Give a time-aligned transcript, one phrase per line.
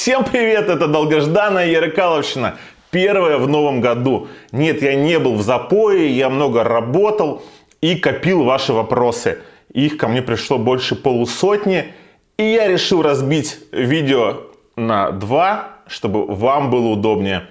[0.00, 2.56] Всем привет, это долгожданная Ярыкаловщина.
[2.90, 4.28] Первая в новом году.
[4.50, 7.42] Нет, я не был в запое, я много работал
[7.82, 9.40] и копил ваши вопросы.
[9.74, 11.92] Их ко мне пришло больше полусотни.
[12.38, 14.44] И я решил разбить видео
[14.74, 17.48] на два, чтобы вам было удобнее.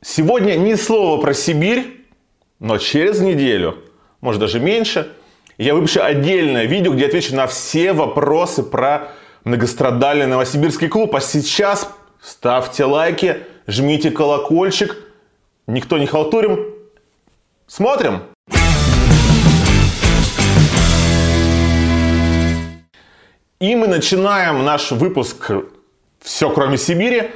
[0.00, 2.04] Сегодня ни слова про Сибирь,
[2.58, 3.76] но через неделю,
[4.20, 5.12] может даже меньше,
[5.58, 9.12] я выпущу отдельное видео, где отвечу на все вопросы про
[9.44, 11.14] многострадальный новосибирский клуб.
[11.14, 14.96] А сейчас ставьте лайки, жмите колокольчик.
[15.66, 16.66] Никто не халтурим.
[17.66, 18.22] Смотрим!
[23.60, 25.50] И мы начинаем наш выпуск
[26.20, 27.30] «Все, кроме Сибири»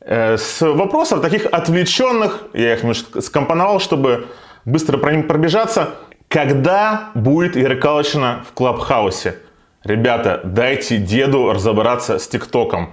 [0.00, 2.44] э, с вопросов таких отвлеченных.
[2.54, 4.28] Я их немножко скомпоновал, чтобы
[4.64, 5.90] быстро про них пробежаться.
[6.28, 9.38] Когда будет Яркалочина в Клабхаусе?
[9.88, 12.92] Ребята, дайте деду разобраться с ТикТоком.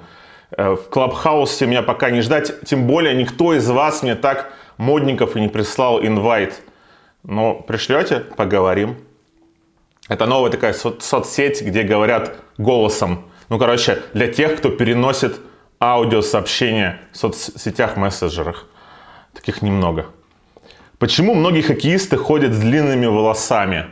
[0.51, 5.35] Э, в Клабхаусе меня пока не ждать, тем более никто из вас мне так модников
[5.35, 6.61] и не прислал инвайт.
[7.23, 8.95] Но пришлете, поговорим.
[10.07, 13.25] Это новая такая со- соцсеть, где говорят голосом.
[13.49, 15.41] Ну, короче, для тех, кто переносит
[15.81, 18.67] аудиосообщения в соцсетях, мессенджерах.
[19.33, 20.05] Таких немного.
[20.97, 23.87] Почему многие хоккеисты ходят с длинными волосами?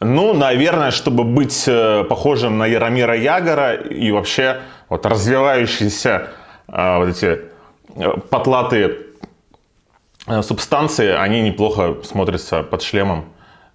[0.00, 6.28] Ну, наверное, чтобы быть э, похожим на Яромира Ягора и вообще вот развивающиеся
[6.68, 7.40] э, вот эти
[7.96, 8.98] э, потлатые
[10.42, 13.24] субстанции, они неплохо смотрятся под шлемом.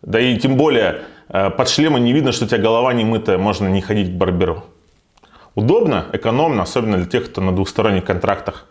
[0.01, 3.67] Да и тем более под шлемом не видно, что у тебя голова не мытая, можно
[3.67, 4.63] не ходить к барберу.
[5.55, 8.67] Удобно, экономно, особенно для тех, кто на двухсторонних контрактах.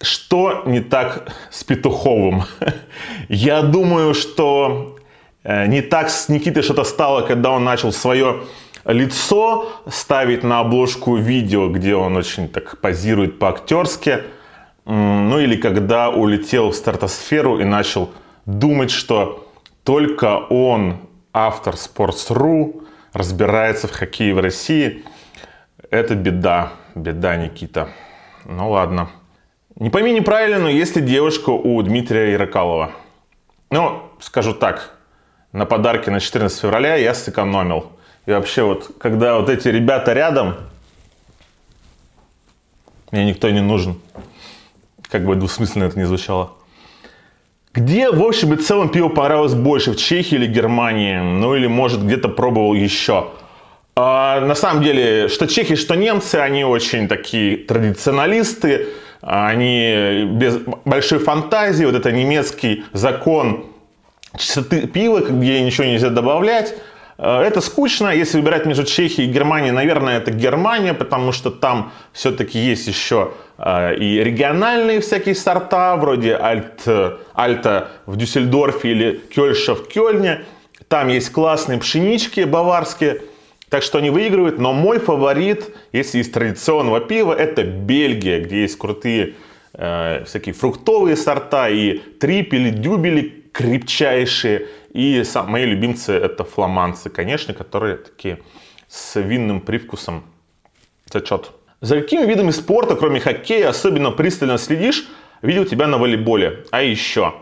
[0.00, 2.44] Что не так с Петуховым?
[3.28, 4.97] Я думаю, что
[5.44, 8.42] не так с Никитой что-то стало, когда он начал свое
[8.84, 14.24] лицо ставить на обложку видео, где он очень так позирует по-актерски.
[14.84, 18.10] Ну или когда улетел в стратосферу и начал
[18.46, 19.46] думать, что
[19.84, 20.96] только он,
[21.32, 25.04] автор Sports.ru, разбирается в хоккее в России.
[25.90, 27.88] Это беда, беда, Никита.
[28.44, 29.10] Ну ладно.
[29.76, 32.90] Не пойми неправильно, но есть ли девушка у Дмитрия Ярокалова?
[33.70, 34.97] Ну, скажу так,
[35.58, 37.90] на подарки на 14 февраля я сэкономил.
[38.26, 40.54] И вообще вот, когда вот эти ребята рядом,
[43.10, 44.00] мне никто не нужен.
[45.10, 46.52] Как бы двусмысленно это не звучало.
[47.74, 51.18] Где, в общем и целом, пиво понравилось больше, в Чехии или Германии?
[51.18, 53.28] Ну или, может, где-то пробовал еще?
[53.96, 58.88] А, на самом деле, что чехи, что немцы, они очень такие традиционалисты,
[59.20, 63.66] они без большой фантазии, вот это немецкий закон
[64.38, 66.74] чистоты пива, где ничего нельзя добавлять,
[67.18, 72.60] это скучно, если выбирать между Чехией и Германией, наверное, это Германия, потому что там все-таки
[72.60, 76.86] есть еще и региональные всякие сорта, вроде Альт,
[77.34, 80.44] Альта в Дюссельдорфе или Кёльша в Кёльне.
[80.86, 83.22] Там есть классные пшенички баварские,
[83.68, 84.60] так что они выигрывают.
[84.60, 89.34] Но мой фаворит, если из традиционного пива, это Бельгия, где есть крутые
[89.72, 94.68] э, всякие фруктовые сорта и трипели, дюбели крепчайшие.
[94.92, 98.40] И мои любимцы это фламанцы, конечно, которые такие
[98.88, 100.24] с винным привкусом.
[101.10, 101.52] Зачет.
[101.80, 105.08] За какими видами спорта, кроме хоккея, особенно пристально следишь?
[105.42, 106.64] Видел тебя на волейболе.
[106.70, 107.34] А еще.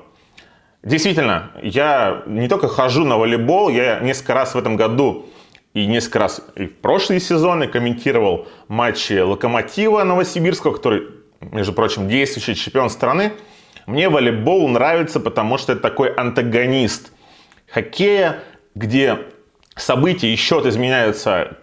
[0.83, 5.27] Действительно, я не только хожу на волейбол, я несколько раз в этом году
[5.73, 11.09] и несколько раз и в прошлые сезоны комментировал матчи Локомотива Новосибирского, который,
[11.41, 13.33] между прочим, действующий чемпион страны.
[13.87, 17.13] Мне волейбол нравится, потому что это такой антагонист
[17.69, 18.41] хоккея,
[18.75, 19.19] где
[19.77, 21.57] события и счет изменяются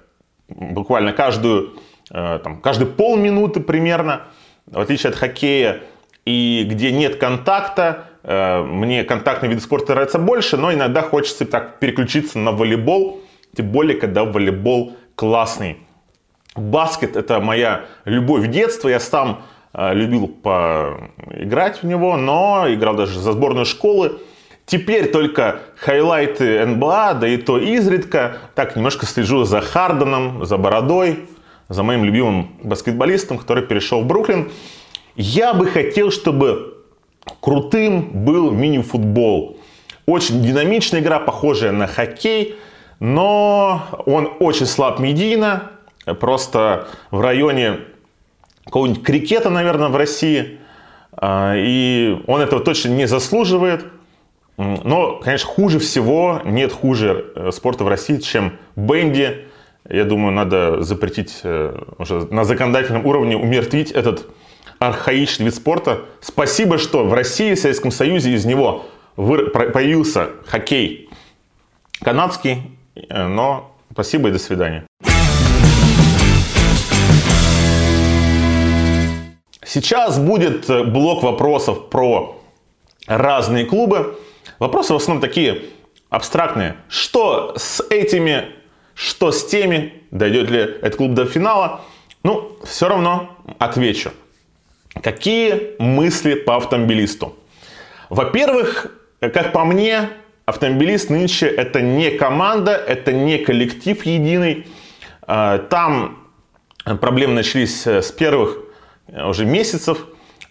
[0.48, 1.80] буквально каждую,
[2.10, 4.24] там, каждые полминуты примерно,
[4.66, 5.82] в отличие от хоккея,
[6.26, 8.06] и где нет контакта.
[8.24, 13.22] Мне контактный вид спорта нравится больше, но иногда хочется так переключиться на волейбол,
[13.56, 15.80] тем более, когда волейбол классный.
[16.56, 19.44] Баскет– это моя любовь детства, я сам
[19.74, 24.20] любил поиграть в него, но играл даже за сборную школы.
[24.66, 28.38] Теперь только хайлайты НБА, да и то изредка.
[28.56, 31.25] Так, немножко слежу за Харденом, за Бородой,
[31.70, 34.52] за моим любимым баскетболистом, который перешел в Бруклин.
[35.16, 36.78] Я бы хотел, чтобы
[37.42, 39.58] крутым был мини-футбол.
[40.06, 42.56] Очень динамичная игра, похожая на хоккей,
[43.00, 45.72] но он очень слаб медийно.
[46.19, 47.80] Просто в районе
[48.65, 50.60] какого-нибудь крикета, наверное, в России.
[51.21, 53.86] И он этого точно не заслуживает.
[54.57, 59.45] Но, конечно, хуже всего, нет хуже спорта в России, чем бенди,
[59.89, 64.27] Я думаю, надо запретить э, уже на законодательном уровне умертвить этот
[64.80, 66.01] архаичный вид спорта.
[66.21, 68.86] Спасибо, что в России, в Советском Союзе из него
[69.16, 71.09] появился хоккей
[72.01, 74.86] канадский, э, но спасибо и до свидания.
[79.65, 82.42] Сейчас будет э, блок вопросов про
[83.07, 84.19] разные клубы.
[84.60, 85.62] Вопросы в основном такие
[86.10, 86.77] абстрактные.
[86.89, 88.45] Что с этими,
[88.94, 91.81] что с теми, дойдет ли этот клуб до финала?
[92.24, 94.12] Ну, все равно отвечу.
[95.01, 97.36] Какие мысли по автомобилисту?
[98.09, 100.09] Во-первых, как по мне,
[100.45, 104.68] автомобилист нынче это не команда, это не коллектив единый.
[105.24, 106.19] А, там
[106.83, 108.62] проблемы начались с первых э,
[109.13, 110.06] уже месяцев.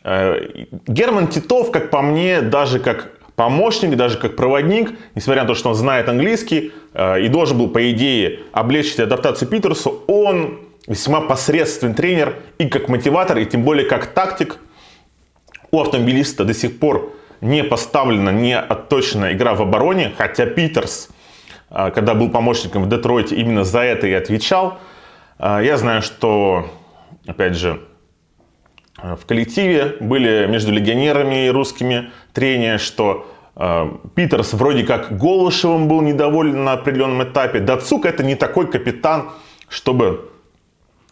[0.04, 5.54] Э, Герман Титов, как по мне, даже как помощник, даже как проводник, несмотря на то,
[5.54, 11.20] что он знает английский э, и должен был, по идее, облегчить адаптацию Питерсу, он весьма
[11.20, 14.58] посредственный тренер и как мотиватор, и тем более как тактик.
[15.70, 21.08] У автомобилиста до сих пор не поставлена, не отточена игра в обороне, хотя Питерс,
[21.70, 24.78] э, когда был помощником в Детройте, именно за это и отвечал.
[25.38, 26.70] Я знаю, что,
[27.26, 27.91] опять же, Э,
[28.96, 36.02] в коллективе были между легионерами и русскими трения, что э, Питерс вроде как Голышевым был
[36.02, 37.60] недоволен на определенном этапе.
[37.60, 39.30] Дацук это не такой капитан,
[39.68, 40.30] чтобы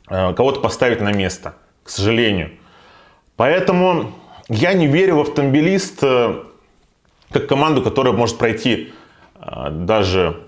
[0.08, 2.50] э, кого-то поставить на место, к сожалению.
[3.36, 4.12] Поэтому
[4.48, 6.42] я не верю в автомобилист э,
[7.30, 8.92] как команду, которая может пройти
[9.36, 10.40] э, даже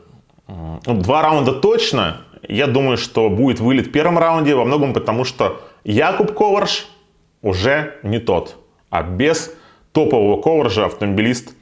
[0.48, 2.18] ну, два раунда точно.
[2.46, 6.88] Я думаю, что будет вылет в первом раунде во многом потому, что Якуб Коварш
[7.42, 8.56] уже не тот.
[8.90, 9.52] А без
[9.92, 11.54] топового ковержа автомобилист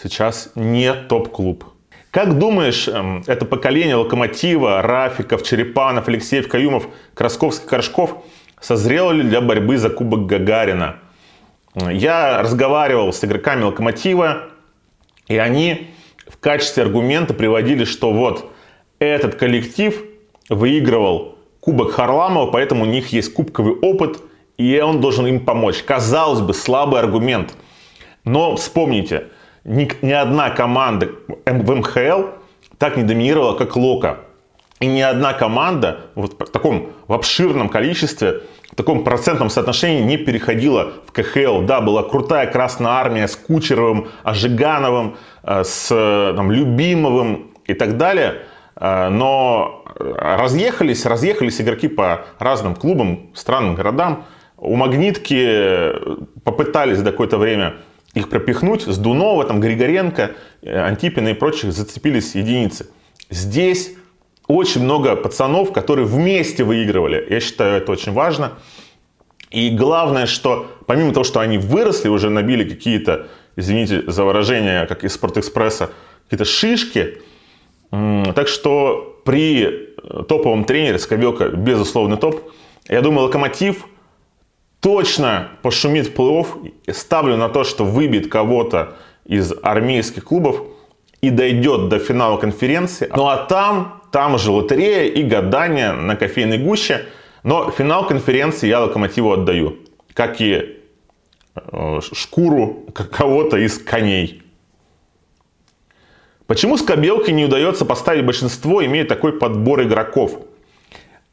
[0.00, 1.64] сейчас не топ-клуб.
[2.10, 8.24] Как думаешь, эм, это поколение Локомотива, Рафиков, Черепанов, Алексеев, Каюмов, Красковский, Коршков
[8.60, 10.96] созрело ли для борьбы за Кубок Гагарина?
[11.74, 14.48] Я разговаривал с игроками Локомотива,
[15.28, 15.90] и они
[16.26, 18.50] в качестве аргумента приводили, что вот
[18.98, 20.02] этот коллектив
[20.48, 24.18] выигрывал Кубок Харламова, поэтому у них есть кубковый опыт–
[24.58, 25.82] и он должен им помочь.
[25.82, 27.54] Казалось бы, слабый аргумент.
[28.24, 29.28] Но вспомните,
[29.64, 31.10] ни, ни одна команда
[31.46, 32.24] в МХЛ
[32.76, 34.18] так не доминировала, как Лока.
[34.80, 40.16] И ни одна команда вот в таком в обширном количестве, в таком процентном соотношении не
[40.18, 41.62] переходила в КХЛ.
[41.62, 48.42] Да, была крутая Красная Армия с Кучеровым, Ажигановым, э, с там, Любимовым и так далее.
[48.76, 54.24] Э, но разъехались, разъехались игроки по разным клубам, странным городам.
[54.60, 55.92] У Магнитки
[56.42, 57.76] попытались до какое-то время
[58.14, 58.82] их пропихнуть.
[58.82, 60.32] С Дунова, там, Григоренко,
[60.62, 62.90] э, Антипина и прочих зацепились единицы.
[63.30, 63.92] Здесь
[64.48, 67.24] очень много пацанов, которые вместе выигрывали.
[67.30, 68.54] Я считаю, это очень важно.
[69.50, 75.04] И главное, что помимо того, что они выросли, уже набили какие-то, извините за выражение, как
[75.04, 75.90] из Спортэкспресса,
[76.24, 77.18] какие-то шишки.
[77.90, 82.50] Так что при э, топовом тренере Скобелка, безусловно, топ.
[82.88, 83.86] Я думаю, Локомотив–
[84.80, 86.92] точно пошумит в плей-офф.
[86.92, 90.62] Ставлю на то, что выбит кого-то из армейских клубов
[91.20, 93.10] и дойдет до финала конференции.
[93.14, 97.06] Ну а там, там же лотерея и гадание на кофейной гуще.
[97.42, 99.78] Но финал конференции я Локомотиву отдаю.
[100.12, 100.80] Как и
[101.54, 104.42] э, шкуру кого-то из коней.
[106.46, 110.40] Почему Скобелке не удается поставить большинство, имея такой подбор игроков?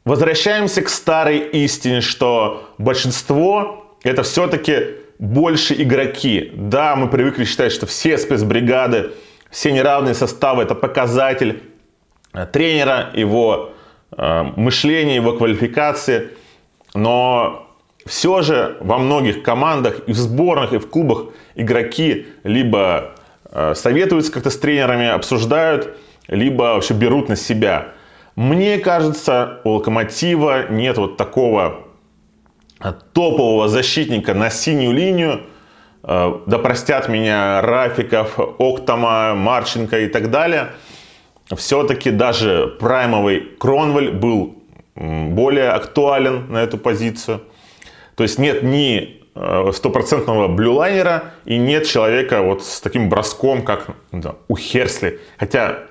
[0.06, 6.52] Возвращаемся к старой истине, что большинство это все-таки больше игроки.
[6.54, 9.10] Да, мы привыкли считать, что все спецбригады,
[9.50, 11.60] все неравные составы это показатель
[12.32, 13.72] э, тренера, его
[14.16, 16.28] э, мышления, его квалификации.
[16.94, 17.68] Но
[18.06, 23.16] все же во многих командах и в сборных, и в клубах игроки либо
[23.50, 25.96] э, советуются как-то с тренерами, обсуждают,
[26.28, 27.95] либо вообще берут на себя.
[28.36, 31.86] Мне кажется, у Локомотива нет вот такого
[33.14, 35.40] топового защитника на синюю линию.
[36.02, 40.72] Э, да простят меня Рафиков, Октома, Марченко и так далее.
[41.56, 44.56] Все-таки даже праймовый Кронвель был
[44.94, 47.42] более актуален на эту позицию.
[48.16, 53.88] То есть нет ни э, стопроцентного блюлайнера и нет человека вот с таким броском, как
[54.12, 55.20] да, у Херсли.
[55.38, 55.84] Хотя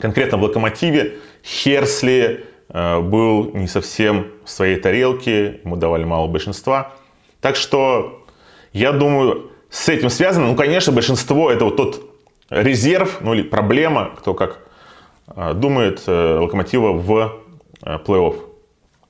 [0.00, 6.92] конкретно в Локомотиве Херсли э, был не совсем в своей тарелке, ему давали мало большинства.
[7.40, 8.24] Так что
[8.72, 12.02] я думаю, с этим связано, ну, конечно, большинство это вот тот
[12.50, 14.66] резерв, ну или проблема, кто как
[15.28, 17.36] э, думает, э, локомотива в
[17.82, 18.36] плей-офф.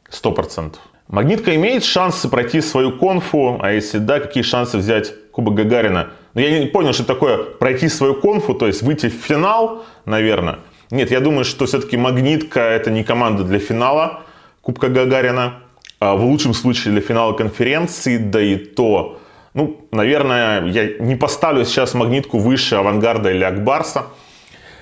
[0.08, 0.80] Сто процентов.
[1.08, 6.10] Магнитка имеет шансы пройти свою конфу, а если да, какие шансы взять Кубок Гагарина?
[6.34, 10.58] Но я не понял, что такое пройти свою конфу, то есть выйти в финал, наверное.
[10.90, 14.20] Нет, я думаю, что все-таки Магнитка это не команда для финала
[14.62, 15.62] Кубка Гагарина.
[15.98, 19.18] А в лучшем случае для финала конференции, да и то,
[19.54, 24.08] ну, наверное, я не поставлю сейчас Магнитку выше Авангарда или Акбарса.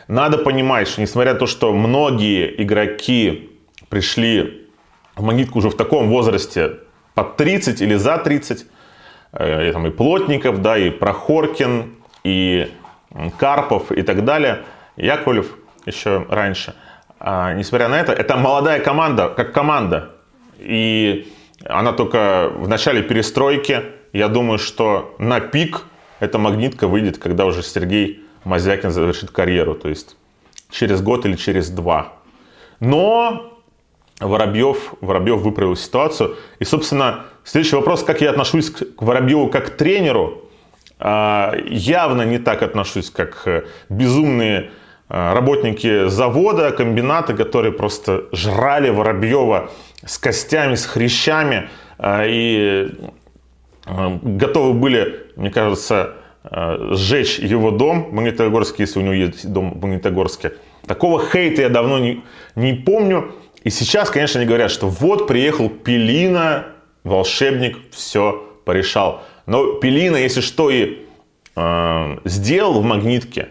[0.09, 3.51] Надо понимать, что несмотря на то, что многие игроки
[3.89, 4.67] пришли
[5.15, 6.81] в Магнитку уже в таком возрасте,
[7.15, 8.67] под 30 или за 30,
[9.33, 11.95] э, и, там, и Плотников, да, и Прохоркин,
[12.25, 12.69] и
[13.39, 14.65] Карпов и так далее,
[14.97, 16.75] Яковлев еще раньше.
[17.19, 20.11] А, несмотря на это, это молодая команда, как команда.
[20.59, 21.33] И
[21.65, 23.83] она только в начале перестройки.
[24.13, 25.83] Я думаю, что на пик
[26.21, 29.75] эта магнитка выйдет, когда уже Сергей Мазякин завершит карьеру.
[29.75, 30.17] То есть
[30.71, 32.13] через год или через два.
[32.81, 33.59] Но
[34.21, 36.37] Воробьев, Воробьев выправил ситуацию.
[36.59, 40.43] И, собственно, следующий вопрос, как я отношусь к Воробьеву как к тренеру.
[40.99, 44.71] А, явно не так отношусь, как э, безумные
[45.09, 49.71] работники завода, комбината, которые просто жрали Воробьева
[50.05, 51.69] с костями, с хрящами
[51.99, 52.95] э, и
[53.87, 56.15] готовы были, мне кажется,
[56.51, 60.55] сжечь его дом в Магнитогорске, если у него есть дом в Магнитогорске.
[60.87, 62.23] Такого хейта я давно не,
[62.55, 63.35] не помню.
[63.63, 66.67] И сейчас, конечно, они говорят, что вот приехал Пелина,
[67.03, 69.23] волшебник, все порешал.
[69.47, 71.07] Но Пелина, если что, и
[71.57, 73.49] э, сделал в магнитке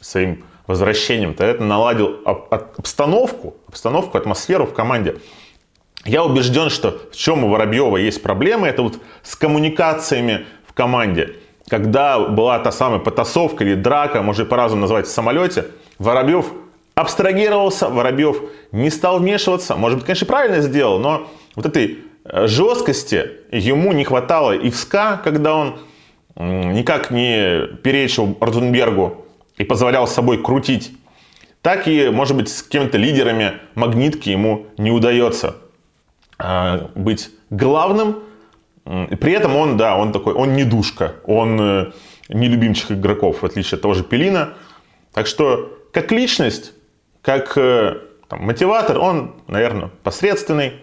[0.00, 5.16] своим возвращением, то это наладил обстановку, обстановку, атмосферу в команде.
[6.04, 11.36] Я убежден, что в чем у Воробьева есть проблемы, это вот с коммуникациями в команде.
[11.68, 15.66] Когда была та самая потасовка или драка, можно по-разному назвать в самолете,
[15.98, 16.46] Воробьев
[16.94, 19.76] абстрагировался, Воробьев не стал вмешиваться.
[19.76, 24.76] Может быть, конечно, правильно сделал, но вот этой э, жесткости ему не хватало и в
[24.76, 25.78] СКА, когда он
[26.36, 29.23] никак не перечил Ротенбергу
[29.56, 30.92] и позволял с собой крутить.
[31.62, 35.56] Так и, может быть, с какими-то лидерами магнитки ему не удается
[36.38, 38.22] э, быть главным.
[38.84, 41.92] При этом он, да, он такой, он не душка, он э,
[42.28, 44.54] не любимчик игроков, в отличие от того же Пелина.
[45.12, 46.72] Так что, как личность,
[47.22, 50.74] как э, там, мотиватор, он, наверное, посредственный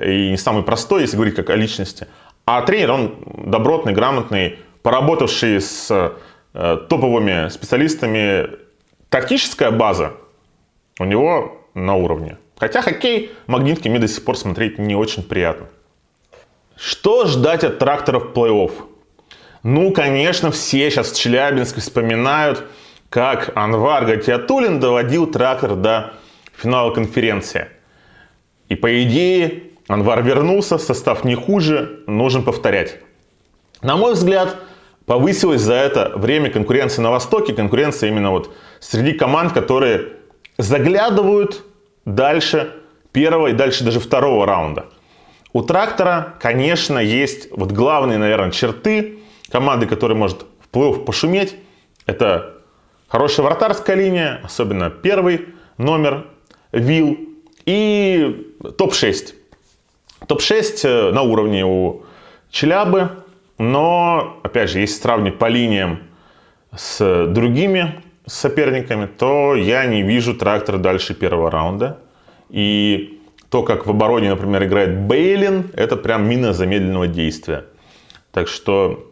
[0.00, 2.06] и не самый простой, если говорить как о личности.
[2.44, 3.16] А тренер, он
[3.46, 6.12] добротный, грамотный, поработавший с
[6.52, 8.50] топовыми специалистами.
[9.08, 10.12] Тактическая база
[10.98, 12.38] у него на уровне.
[12.56, 15.66] Хотя хоккей магнитки мне до сих пор смотреть не очень приятно.
[16.76, 18.72] Что ждать от тракторов плей-офф?
[19.62, 22.64] Ну, конечно, все сейчас в Челябинске вспоминают
[23.10, 26.12] как Анвар Гатиатулин доводил трактор до
[26.54, 27.68] финала конференции.
[28.68, 32.98] И по идее Анвар вернулся, состав не хуже, нужно повторять.
[33.80, 34.56] На мой взгляд,
[35.08, 40.12] повысилось за это время конкуренции на Востоке, конкуренция именно вот среди команд, которые
[40.58, 41.64] заглядывают
[42.04, 42.76] дальше
[43.10, 44.86] первого и дальше даже второго раунда.
[45.52, 49.18] У трактора, конечно, есть вот главные, наверное, черты
[49.50, 51.56] команды, которая может в плей пошуметь.
[52.06, 52.54] Это
[53.08, 55.46] Хорошая вратарская линия, особенно первый
[55.78, 56.26] номер,
[56.72, 57.18] Вил
[57.64, 59.32] и топ-6.
[60.26, 62.02] Топ-6 э, на уровне у
[62.50, 63.08] Челябы,
[63.58, 66.04] но, опять же, если сравнить по линиям
[66.74, 71.98] с другими соперниками, то я не вижу трактора дальше первого раунда.
[72.50, 77.64] И то, как в обороне, например, играет Бейлин, это прям мина замедленного действия.
[78.32, 79.10] Так что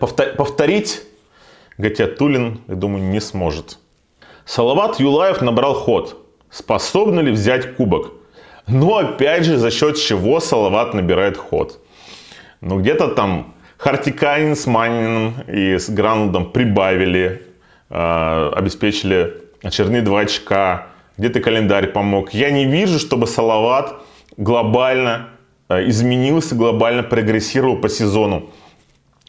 [0.00, 1.02] повторить
[1.78, 3.78] Гатиатулин, я думаю, не сможет.
[4.44, 6.18] Салават Юлаев набрал ход.
[6.50, 8.12] Способны ли взять кубок?
[8.66, 11.80] Но опять же, за счет чего Салават набирает ход?
[12.62, 17.42] Ну, где-то там Хартиканин с Маниным и с Гранлдом прибавили,
[17.90, 20.86] э, обеспечили очередные два очка.
[21.18, 22.32] Где-то календарь помог.
[22.32, 23.94] Я не вижу, чтобы Салават
[24.38, 25.28] глобально
[25.68, 28.50] э, изменился, глобально прогрессировал по сезону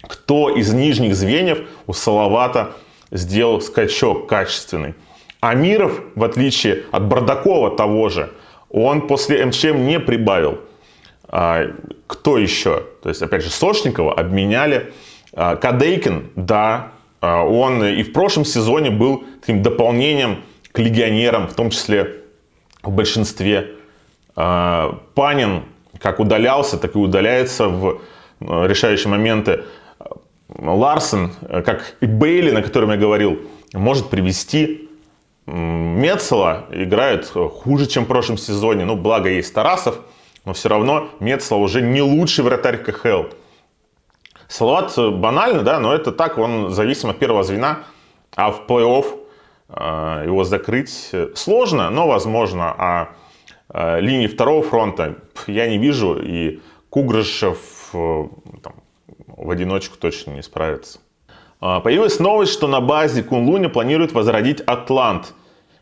[0.07, 2.73] кто из нижних звеньев у Салавата
[3.11, 4.95] сделал скачок качественный.
[5.39, 8.31] Амиров, в отличие от Бардакова того же,
[8.69, 10.59] он после МЧМ не прибавил.
[11.35, 11.65] А,
[12.05, 12.83] кто еще?
[13.01, 14.93] То есть, опять же, Сошникова обменяли.
[15.33, 21.55] А, Кадейкин, да, а, он и в прошлом сезоне был таким дополнением к легионерам, в
[21.55, 22.21] том числе
[22.83, 23.71] в большинстве.
[24.35, 25.63] Панин
[25.99, 28.01] как удалялся, так и удаляется в
[28.39, 29.63] решающие моменты.
[30.49, 33.39] Ларсен, как и Бейли, на котором я говорил,
[33.73, 34.89] может привести
[35.45, 38.85] Мецела играет хуже, чем в прошлом сезоне.
[38.85, 39.99] Ну, благо есть Тарасов,
[40.45, 43.23] но все равно Мецела уже не лучший вратарь КХЛ.
[44.47, 47.79] Салават банально, да, но это так, он зависим от первого звена,
[48.35, 49.05] а в плей-офф
[49.69, 52.75] э, его закрыть сложно, но возможно.
[52.77, 53.09] А
[53.69, 55.15] э, линии второго фронта
[55.47, 57.57] я не вижу, и Кугрышев
[57.93, 58.23] э,
[58.61, 58.73] там,
[59.27, 60.99] в одиночку точно не справится.
[61.59, 65.33] А, появилась новость, что на базе Кунлуня планируют возродить Атлант.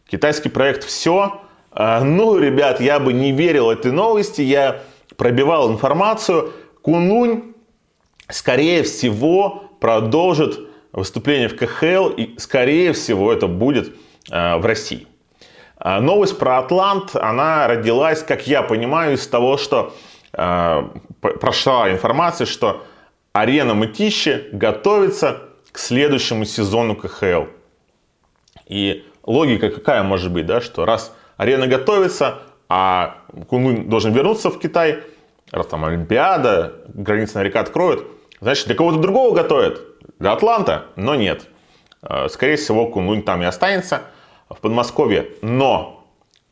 [0.07, 1.41] Китайский проект «Все».
[1.71, 4.81] А, ну, ребят, я бы не верил этой новости, я
[5.15, 6.53] пробивал информацию.
[6.81, 7.53] Кунлунь,
[8.27, 10.59] скорее всего, продолжит
[10.91, 13.95] выступление в КХЛ, и, скорее всего, это будет
[14.29, 15.07] а, в России.
[15.83, 19.95] Новость про Атлант, она родилась, как я понимаю, из того, что
[20.31, 22.85] прошла информация, что
[23.33, 27.45] арена Мытищи готовится к следующему сезону КХЛ.
[28.67, 33.17] И логика какая может быть, да, что раз арена готовится, а
[33.49, 34.99] Кунлунь должен вернуться в Китай,
[35.51, 38.05] раз там Олимпиада, границы на река откроют,
[38.41, 39.81] значит, для кого-то другого готовят,
[40.19, 41.47] для Атланта, но нет.
[42.03, 44.03] Э, скорее всего, Кунлунь там и останется
[44.49, 45.29] в Подмосковье.
[45.41, 46.07] Но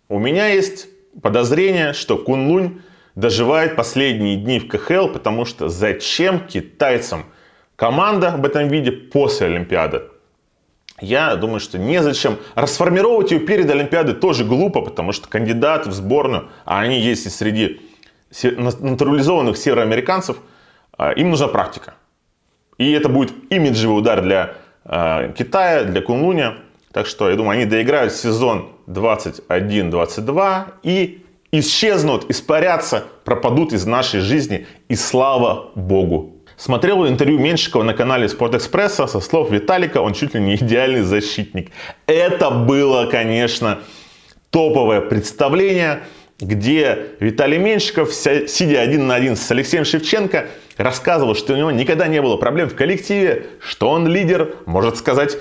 [0.08, 0.88] у меня есть
[1.22, 2.82] подозрение, что Кунлунь
[3.14, 7.26] доживает последние дни в КХЛ, потому что зачем китайцам–
[7.76, 10.02] команда в этом виде после Олимпиады.
[11.02, 12.38] Я думаю, что незачем.
[12.56, 17.30] Расформировать ее перед Олимпиадой тоже глупо, потому что кандидаты в сборную, а они есть и
[17.30, 17.82] среди
[18.42, 20.38] натурализованных североамериканцев,
[20.98, 21.96] а, им нужна практика.
[22.78, 26.58] И это будет имиджевый удар для а, Китая, для Кунлуня.
[26.92, 34.68] Так что, я думаю, они доиграют сезон 21-22 и исчезнут, испарятся, пропадут из нашей жизни.
[34.88, 40.42] И слава Богу Смотрел интервью Меньшикова на канале Спортэкспресса со слов Виталика, он чуть ли
[40.42, 41.72] не идеальный защитник.
[42.06, 43.80] Это было, конечно,
[44.50, 46.02] топовое представление,
[46.38, 52.08] где Виталий Меньшиков, сидя один на один с Алексеем Шевченко, рассказывал, что у него никогда
[52.08, 55.38] не было проблем в коллективе, что он лидер, может сказать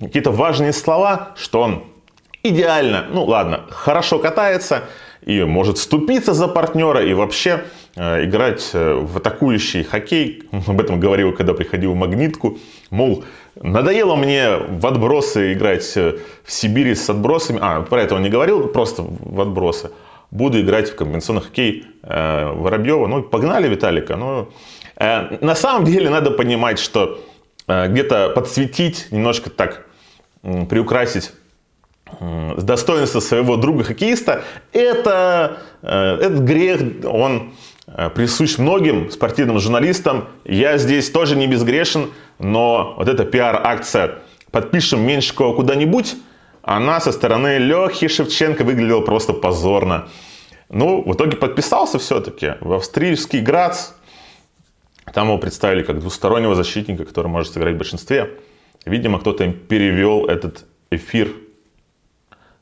[0.00, 1.84] какие-то важные слова, что он
[2.42, 4.84] идеально, ну ладно, хорошо катается
[5.24, 10.44] и может ступиться за партнера и вообще Э, играть э, в атакующий хоккей.
[10.66, 12.58] Об этом говорил, когда приходил в Магнитку.
[12.90, 17.58] Мол, надоело мне в отбросы играть э, в Сибири с отбросами.
[17.60, 19.90] А, про это он не говорил, просто в отбросы.
[20.30, 23.06] Буду играть в комбинационный хоккей Воробьева.
[23.06, 24.46] Ну, погнали Виталика.
[24.96, 27.20] Э, на самом деле надо понимать, что
[27.68, 29.86] где-то подсветить, немножко так
[30.42, 31.32] приукрасить
[32.20, 37.52] достоинство своего друга-хоккеиста, это, э, этот грех, он
[37.86, 40.28] Э, присущ многим спортивным журналистам.
[40.44, 44.18] Я здесь тоже не безгрешен, но вот эта пиар-акция
[44.50, 46.14] «Подпишем Меньшикова куда-нибудь»,
[46.62, 50.08] она со стороны Лехи Шевченко выглядела просто позорно.
[50.68, 53.90] Ну, в итоге подписался все-таки в австрийский Грац.
[55.12, 58.38] Там его представили как двустороннего защитника, который может сыграть в большинстве.
[58.86, 61.28] Видимо, кто-то им перевел этот эфир.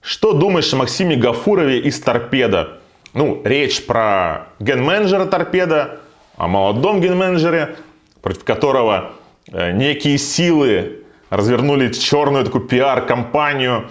[0.00, 2.80] Что думаешь о Максиме Гафурове из «Торпеда»?
[3.12, 6.00] Ну, речь про ген-менеджера торпеда,
[6.36, 7.76] о молодом ген-менеджере,
[8.22, 9.12] против которого
[9.52, 13.90] э, некие силы развернули черную такую пиар-компанию.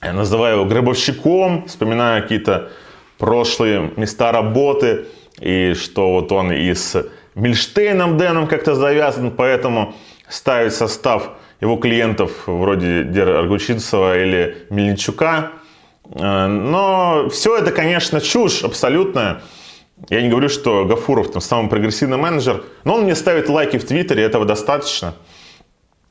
[0.00, 2.70] Я называю его гробовщиком, вспоминаю какие-то
[3.18, 5.06] прошлые места работы,
[5.38, 9.94] и что вот он и с Мильштейном Дэном как-то завязан, поэтому
[10.28, 11.30] ставить состав
[11.60, 15.52] его клиентов вроде Дера Аргучинцева или Мельничука
[16.12, 19.42] Э, но все это, конечно, чушь абсолютная.
[20.08, 23.84] Я не говорю, что Гафуров там самый прогрессивный менеджер, но он мне ставит лайки в
[23.84, 25.14] Твиттере, этого достаточно.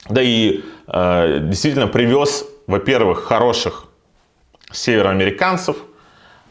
[0.07, 3.85] Да и э, действительно привез, во-первых, хороших
[4.71, 5.77] североамериканцев,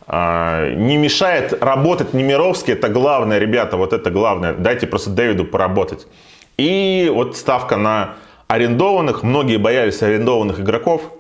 [0.09, 6.09] э, не мешает работать Немировский, это главное, ребята, вот это главное, дайте просто Дэвиду поработать.
[6.57, 8.17] И вот ставка на
[8.49, 11.13] арендованных, многие боялись арендованных игроков,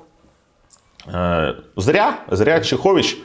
[1.10, 3.16] Э, зря, зря Чехович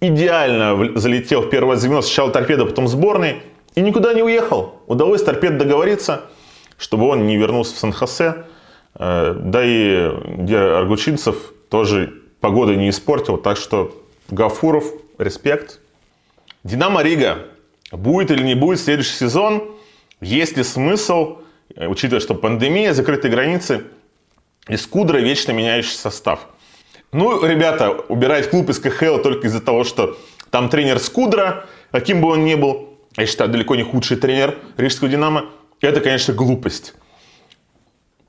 [0.00, 3.42] идеально залетел в первое звено, сначала торпеда, потом сборной,
[3.74, 4.82] и никуда не уехал.
[4.86, 6.22] Удалось торпед договориться,
[6.78, 8.44] чтобы он не вернулся в Сан-Хосе.
[8.94, 11.36] Э, да и Аргучинцев
[11.70, 13.94] тоже погоды не испортил, так что
[14.28, 14.84] Гафуров,
[15.18, 15.80] респект.
[16.62, 17.46] Динамо Рига.
[17.92, 19.74] Будет или не будет следующий сезон?
[20.20, 21.38] Есть ли смысл,
[21.76, 23.84] учитывая, что пандемия, закрытые границы,
[24.68, 26.48] и скудро вечно меняющий состав–
[27.14, 30.18] ну, ребята, убирать клуб из КХЛ только из-за того, что
[30.50, 35.08] там тренер Скудра, каким бы он ни был, я считаю, далеко не худший тренер Рижского
[35.08, 35.44] Динамо,
[35.80, 36.94] это, конечно, глупость.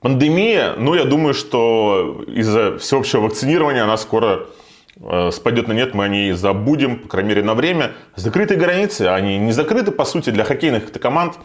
[0.02, 4.50] Пандемия, ну, я думаю, что из-за всеобщего вакцинирования она скоро
[4.98, 7.94] э, спадет на нет, мы о ней забудем, по крайней мере, на время.
[8.16, 11.40] Закрытые границы, они не закрыты, по сути, для хоккейных команд.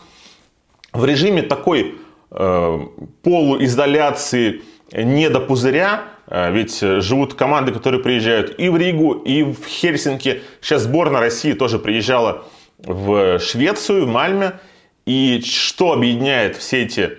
[0.93, 1.97] В режиме такой
[2.31, 2.79] э,
[3.23, 9.65] полуизоляции, не до пузыря, э, ведь живут команды, которые приезжают и в Ригу, и в
[9.67, 10.43] Хельсинки.
[10.61, 12.45] Сейчас сборная России тоже приезжала
[12.79, 14.61] в Швецию, в Мальме.
[15.07, 17.19] И что объединяет все эти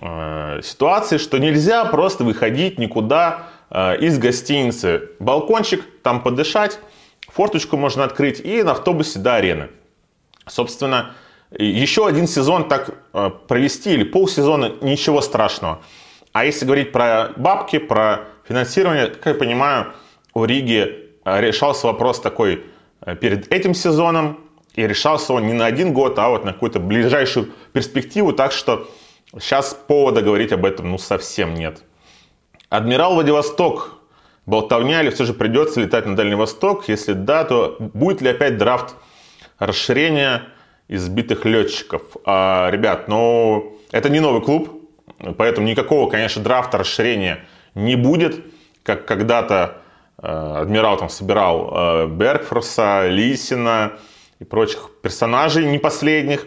[0.00, 5.10] э, ситуации, что нельзя просто выходить никуда э, из гостиницы.
[5.18, 6.78] Балкончик, там подышать,
[7.28, 9.68] форточку можно открыть и на автобусе до арены.
[10.46, 11.14] Собственно,
[11.50, 15.80] еще один сезон так э, провести или полсезона, ничего страшного.
[16.32, 19.92] А если говорить про бабки, про финансирование, как я понимаю,
[20.34, 22.64] у Риги э, решался вопрос такой
[23.00, 24.40] э, перед этим сезоном,
[24.74, 28.88] и решался он не на один год, а вот на какую-то ближайшую перспективу, так что
[29.38, 31.82] сейчас повода говорить об этом ну совсем нет.
[32.68, 33.96] Адмирал Владивосток,
[34.44, 36.88] болтовня или все же придется летать на Дальний Восток?
[36.88, 38.94] Если да, то будет ли опять драфт
[39.58, 40.42] расширения
[40.88, 42.02] избитых летчиков?
[42.24, 44.90] А, ребят, ну это не новый клуб,
[45.36, 47.44] поэтому никакого, конечно, драфта расширения
[47.74, 48.44] не будет,
[48.82, 49.82] как когда-то
[50.18, 53.98] э, адмирал там собирал э, Бергфорса, Лисина,
[54.38, 56.46] и прочих персонажей не последних.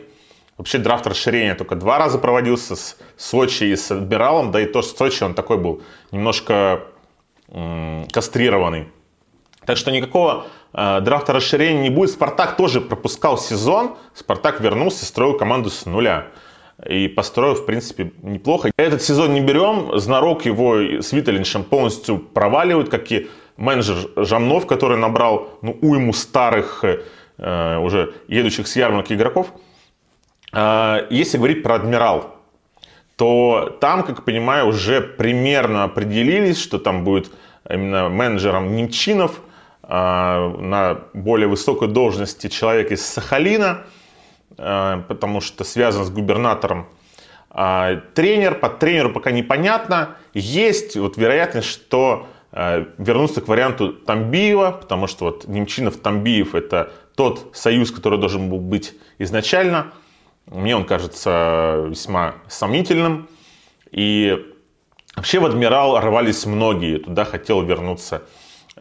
[0.57, 4.81] Вообще драфт расширения только два раза проводился с Сочи и с Адмиралом, да и то,
[4.81, 6.83] что Сочи он такой был немножко
[7.47, 8.89] м- кастрированный.
[9.69, 12.09] Так что никакого э, драфта расширения не будет.
[12.09, 13.97] Спартак тоже пропускал сезон.
[14.15, 16.27] Спартак вернулся, строил команду с нуля.
[16.89, 18.71] И построил, в принципе, неплохо.
[18.77, 19.99] Этот сезон не берем.
[19.99, 26.83] Знарок его с Виталиншем полностью проваливают, как и менеджер Жамнов, который набрал ну, уйму старых
[26.83, 27.03] э,
[27.41, 29.53] Э, уже едущих с ярмарки игроков.
[30.51, 32.35] А, если говорить про Адмирал,
[33.15, 37.31] то там, как понимаю, уже примерно определились, что там будет
[37.69, 39.39] именно менеджером Немчинов,
[39.89, 43.85] на более высокой должности человек из Сахалина,
[44.57, 46.87] а, потому что связан с губернатором.
[47.49, 50.15] Тренер, под тренеру пока непонятно.
[50.35, 57.49] Есть вот вероятность, что вернуться к варианту Тамбиева, потому что вот Немчинов, Тамбиев это тот
[57.53, 59.91] союз, который должен был быть изначально,
[60.45, 63.27] мне он кажется весьма сомнительным.
[63.91, 64.37] И
[65.15, 66.99] вообще в «Адмирал» рвались многие.
[66.99, 68.21] Туда хотел вернуться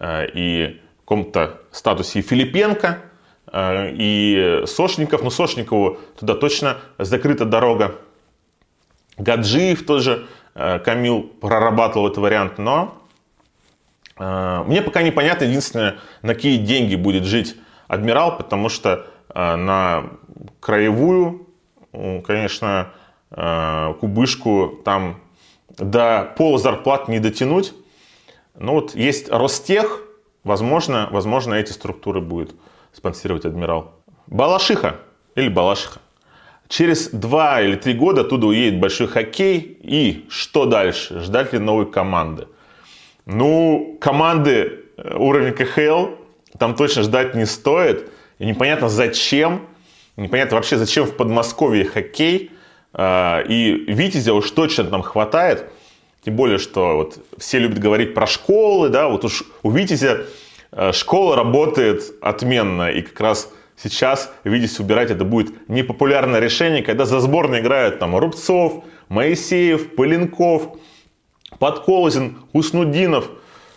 [0.02, 2.98] и каком-то статусе и Филипенко,
[3.50, 5.22] э, и Сошников.
[5.22, 7.94] Но Сошникову туда точно закрыта дорога.
[9.16, 12.94] Гаджиев тоже, э, Камил прорабатывал этот вариант, но
[14.20, 17.54] мне пока непонятно единственное, на какие деньги будет жить
[17.86, 20.10] Адмирал, потому что э, на
[20.58, 21.46] краевую,
[21.92, 22.92] конечно,
[23.30, 25.20] э, кубышку там
[25.68, 27.74] до пол зарплат не дотянуть.
[28.58, 30.02] Но вот есть Ростех,
[30.48, 32.54] возможно, возможно эти структуры будет
[32.92, 33.92] спонсировать Адмирал.
[34.26, 34.96] Балашиха
[35.36, 36.00] или Балашиха.
[36.68, 39.78] Через два или три года оттуда уедет большой хоккей.
[39.80, 41.20] И что дальше?
[41.20, 42.48] Ждать ли новой команды?
[43.26, 46.14] Ну, команды э, уровня КХЛ
[46.58, 48.10] там точно ждать не стоит.
[48.38, 49.66] И непонятно зачем,
[50.16, 52.50] непонятно вообще зачем в Подмосковье хоккей.
[52.92, 55.70] А, и Витязя уж точно там хватает.
[56.28, 60.26] Тем более, что вот все любят говорить про школы, да, вот уж у Витязя
[60.70, 62.90] а, школа работает отменно.
[62.90, 68.14] И как раз сейчас Витязь убирать это будет непопулярное решение, когда за сборной играют там
[68.14, 70.76] Рубцов, Моисеев, Поленков,
[71.58, 73.30] Подколозин, Уснудинов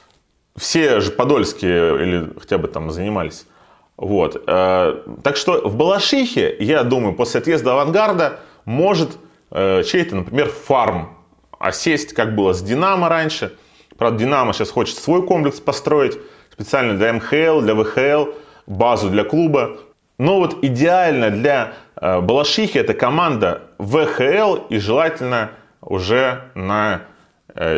[0.58, 3.48] –все же подольские или хотя бы там занимались.
[3.96, 4.44] Вот.
[4.46, 9.12] Э, так что в Балашихе, я думаю, после отъезда авангарда может
[9.52, 11.21] э, чей-то, например, фарм
[11.62, 13.56] осесть, как было с Динамо раньше.
[13.98, 16.18] Правда, Динамо сейчас хочет свой комплекс построить,
[16.52, 18.32] специально для МХЛ, для ВХЛ,
[18.68, 19.78] базу для клуба.
[20.18, 27.04] Но вот идеально для э, Балашихи это команда ВХЛ и желательно уже на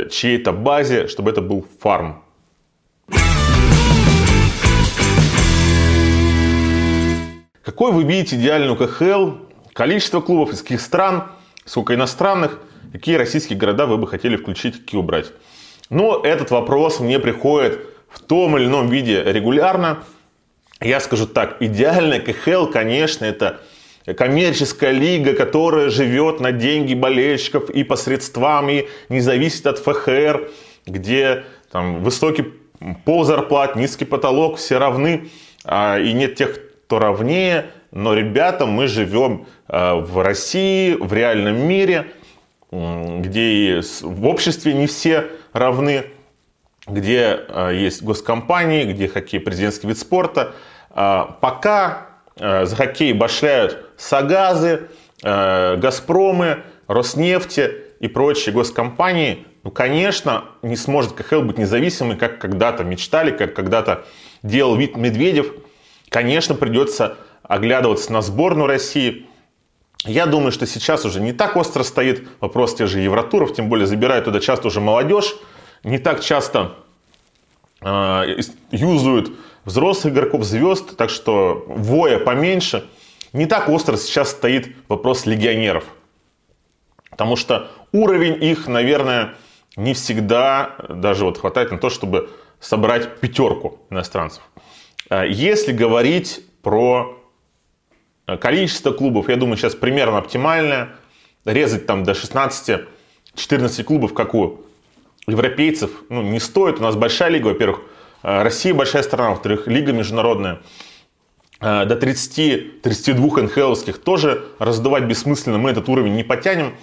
[0.10, 2.24] чьей-то базе, чтобы это был фарм.
[7.63, 9.32] Какой вы видите идеальную КХЛ?
[9.74, 11.32] Количество клубов из каких стран?
[11.65, 12.60] Сколько иностранных?
[12.93, 15.32] Какие российские города вы бы хотели включить, какие убрать?
[15.89, 20.03] Но этот вопрос мне приходит в том или ином виде регулярно.
[20.79, 23.62] Я скажу так, идеальная КХЛ, конечно, это
[24.15, 30.51] коммерческая лига, которая живет на деньги болельщиков и посредствам, и не зависит от ФХР,
[30.86, 32.45] где там высокий
[33.06, 35.32] пол зарплат, низкий потолок, все равны,
[35.65, 37.71] а, и нет тех, кто равнее.
[37.89, 42.13] Но, ребята, мы живем а, в России, в реальном мире.
[43.20, 46.06] Где в обществе не все равны,
[46.88, 47.40] где
[47.72, 50.54] есть госкомпании, где хоккей президентский вид спорта.
[50.90, 54.90] Пока за хоккей башляют Сагазы,
[55.22, 63.32] Газпромы, Роснефти и прочие госкомпании, ну, конечно, не сможет КХЛ быть независимой, как когда-то мечтали,
[63.32, 64.04] как когда-то
[64.42, 65.54] делал вид Медведев.
[66.10, 69.28] Конечно, придется оглядываться на сборную России.
[70.06, 73.88] Я думаю, что сейчас уже не так остро стоит вопрос тех же Евротуров, тем более
[73.88, 75.36] забирают туда часто уже молодежь,
[75.84, 76.76] не так часто
[77.82, 78.36] э,
[78.72, 79.32] юзают
[79.63, 82.89] взрослых игроков, звезд, так что воя поменьше.
[83.32, 85.86] Не так остро сейчас стоит вопрос легионеров.
[87.10, 89.36] Потому что уровень их, наверное,
[89.76, 94.44] не всегда даже вот хватает на то, чтобы собрать пятерку иностранцев.
[95.10, 97.18] А если говорить про
[98.26, 100.90] количество клубов, я думаю, сейчас примерно оптимальное.
[101.46, 104.62] Резать там до 16-14 клубов, как у
[105.28, 106.80] европейцев, ну, не стоит.
[106.80, 107.82] У нас большая лига, во-первых.
[108.24, 110.62] Э, Россия большая страна, во-вторых, лига международная.
[111.60, 116.74] Э, до 30-32 НХЛовских тоже раздавать бессмысленно, мы этот уровень не потянем.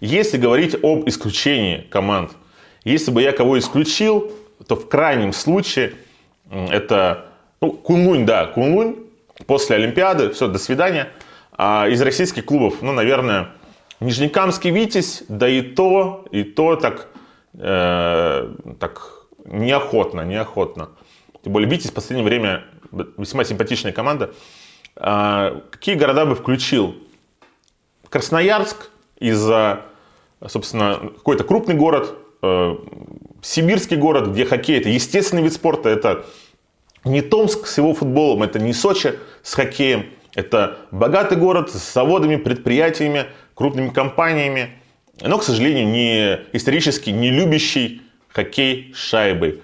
[0.00, 2.32] Если говорить об исключении команд,
[2.84, 4.32] если бы я кого исключил,
[4.66, 5.94] то в крайнем случае
[6.50, 7.26] это
[7.60, 9.05] ну, Кунлунь, да, Кунлунь
[9.46, 11.08] после Олимпиады, все, до свидания.
[11.52, 13.50] А из российских клубов, ну, наверное,
[14.00, 17.08] Нижнекамский Витязь, да и то, и то так,
[17.54, 19.12] э, так
[19.44, 20.90] неохотно, неохотно.
[21.42, 22.64] Тем более Витязь в последнее время
[23.16, 24.34] весьма симпатичная команда.
[24.96, 26.94] А, какие города бы включил?
[28.08, 29.86] Красноярск, из-за,
[30.46, 32.76] собственно, какой-то крупный город, э,
[33.42, 36.26] сибирский город, где хоккей это естественный вид спорта, это
[37.06, 42.36] не Томск с его футболом, это не Сочи с хоккеем, это богатый город с заводами,
[42.36, 44.70] предприятиями, крупными компаниями,
[45.22, 49.62] но, к сожалению, не исторически не любящий хоккей шайбой.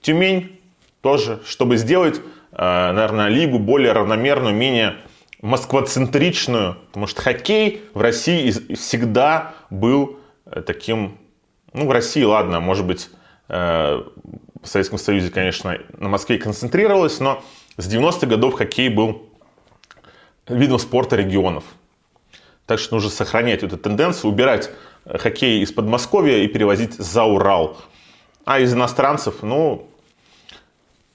[0.00, 0.58] Тюмень
[1.02, 2.20] тоже, чтобы сделать,
[2.52, 4.96] э, наверное, лигу более равномерную, менее
[5.40, 11.18] москвоцентричную, потому что хоккей в России всегда был э, таким,
[11.72, 13.10] ну, в России, ладно, может быть,
[13.48, 14.02] э,
[14.62, 17.42] в Советском Союзе, конечно, на Москве концентрировалось, но
[17.76, 19.28] с 90-х годов хоккей был
[20.48, 21.64] видом спорта регионов.
[22.66, 24.70] Так что нужно сохранять эту тенденцию, убирать
[25.04, 27.76] э, хоккей из Подмосковья и перевозить за Урал.
[28.44, 29.88] А из иностранцев, ну,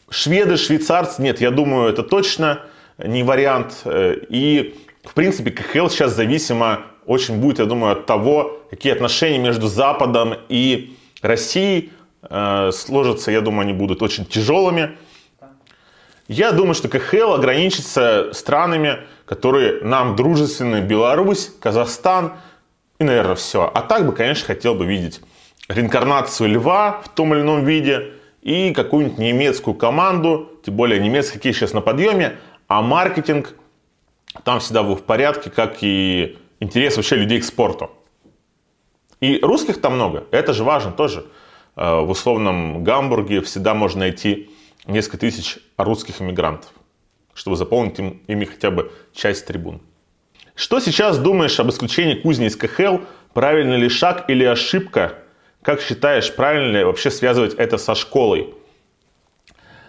[0.10, 2.64] шведы, швейцарцы, нет, я думаю, это точно
[2.98, 3.82] не вариант.
[3.86, 9.40] Э, и, в принципе, КХЛ сейчас зависимо очень будет, я думаю, от того, какие отношения
[9.40, 13.32] между Западом и Россией сложатся.
[13.32, 14.98] Я думаю, они будут очень тяжелыми.
[16.28, 20.82] Я думаю, что КХЛ ограничится странами, которые нам дружественны.
[20.82, 22.34] Беларусь, Казахстан
[23.00, 23.72] и, наверное, все.
[23.74, 25.22] А так бы, конечно, хотел бы видеть
[25.70, 31.54] реинкарнацию льва в том или ином виде и какую-нибудь немецкую команду, тем более немецкий хоккей
[31.54, 33.54] сейчас на подъеме, а маркетинг
[34.44, 37.92] там всегда был в порядке, как и интерес вообще людей к спорту.
[39.20, 41.26] И русских там много, это же важно тоже.
[41.78, 44.50] Э, в условном Гамбурге всегда можно найти
[44.88, 46.72] несколько тысяч русских иммигрантов,
[47.36, 49.82] чтобы заполнить им, ими хотя бы часть трибун.
[50.56, 52.98] Что сейчас думаешь об исключении кузни из КХЛ?
[53.34, 55.20] Правильный ли шаг или ошибка?
[55.62, 58.56] Как считаешь, правильно ли вообще связывать это со школой?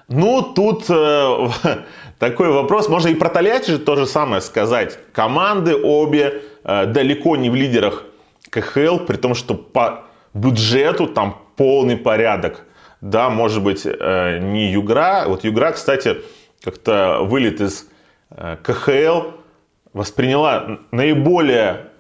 [0.09, 1.49] Ну, тут э,
[2.19, 2.89] такой вопрос.
[2.89, 4.99] Можно и про Тольятти же то же самое сказать.
[5.15, 8.05] Команды обе э, далеко не в лидерах
[8.51, 12.65] КХЛ, при том, что по бюджету там полный порядок.
[13.03, 15.25] Да, может быть, э, не Югра.
[15.27, 16.17] Вот Югра, кстати,
[16.63, 17.87] как-то вылет из
[18.31, 19.33] э, КХЛ
[19.93, 21.91] восприняла наиболее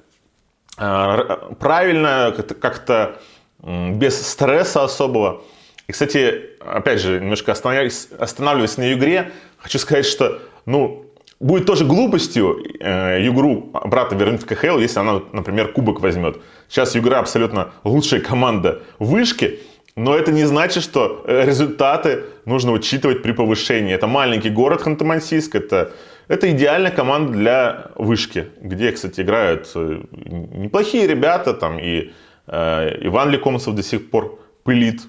[0.79, 3.19] э, правильно, как-то
[3.61, 5.43] без стресса особого.
[5.89, 11.07] И, кстати, опять же, немножко останавливаясь, на Югре, хочу сказать, что, ну,
[11.41, 16.37] будет тоже глупостью э, Югру обратно вернуть в КХЛ, если она, например, кубок возьмет.
[16.69, 19.61] Сейчас Югра абсолютно лучшая команда вышки,
[19.97, 23.95] но это не значит, что э, результаты нужно учитывать при повышении.
[23.95, 25.93] Это маленький город Ханты-Мансийск, это,
[26.29, 32.13] это идеальная команда для вышки, где, кстати, играют э, неплохие ребята, там и
[32.47, 35.03] э, Иван Лекомцев до сих пор пылит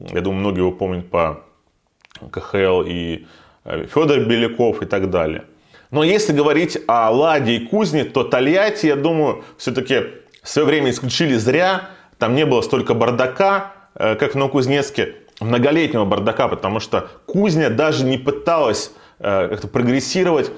[0.00, 1.44] я думаю, многие его помнят по
[2.30, 3.26] КХЛ и
[3.64, 5.44] э, Федор Беляков и так далее.
[5.90, 10.02] Но если говорить о Ладе и Кузне, то Тольятти, я думаю, все-таки
[10.48, 11.90] в свое время исключили зря.
[12.16, 18.06] Там не было столько бардака, э, как на Кузнецке, многолетнего бардака, потому что Кузня даже
[18.06, 20.50] не пыталась э, как-то прогрессировать.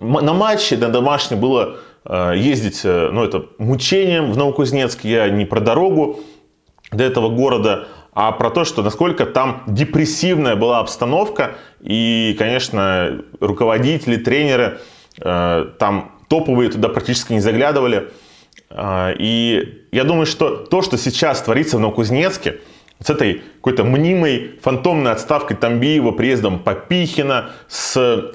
[0.00, 5.04] На матче на домашнем было э, ездить, ну, это мучением в Новокузнецк.
[5.04, 6.18] Я не про дорогу
[6.90, 11.52] до этого города, а про то, что насколько там депрессивная была обстановка.
[11.80, 14.80] И, конечно, руководители, тренеры
[15.16, 18.10] там топовые туда практически не заглядывали.
[18.70, 22.60] Э, и я думаю, что то, что сейчас творится в Новокузнецке,
[23.02, 28.32] с этой какой-то мнимой фантомной отставкой Тамбиева, приездом Попихина, с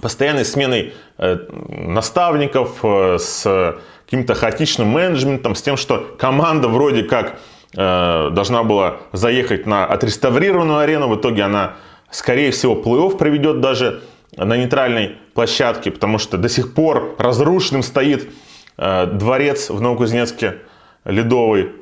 [0.00, 7.38] постоянной сменой э, наставников, э, с каким-то хаотичным менеджментом, с тем, что команда вроде как
[7.76, 11.08] Э, должна была заехать на отреставрированную арену.
[11.08, 11.76] В итоге она,
[12.10, 14.02] скорее всего, плей-офф проведет даже
[14.36, 18.30] на нейтральной площадке, потому что до сих пор разрушенным стоит
[18.76, 20.58] дворец в Новокузнецке
[21.04, 21.72] ледовый.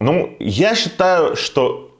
[0.00, 1.96] Ну, я считаю, что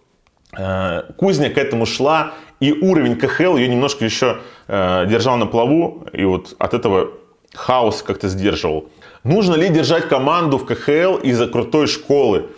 [0.57, 6.25] э, Кузня к этому шла, и уровень КХЛ ее немножко еще держал на плаву, и
[6.25, 7.11] вот от этого
[7.55, 8.89] хаос как-то сдерживал.
[9.25, 12.49] Нужно ли держать команду в КХЛ из-за крутой школы?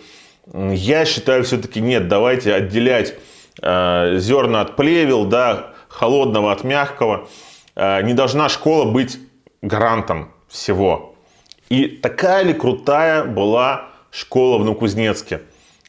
[0.53, 3.15] Я считаю, все-таки нет, давайте отделять
[3.61, 7.27] э, зерна от плевел, да, холодного от мягкого.
[7.75, 9.19] Э, не должна школа быть
[9.61, 11.12] гарантом всего.
[11.73, 15.41] И такая ли крутая была школа в Новокузнецке?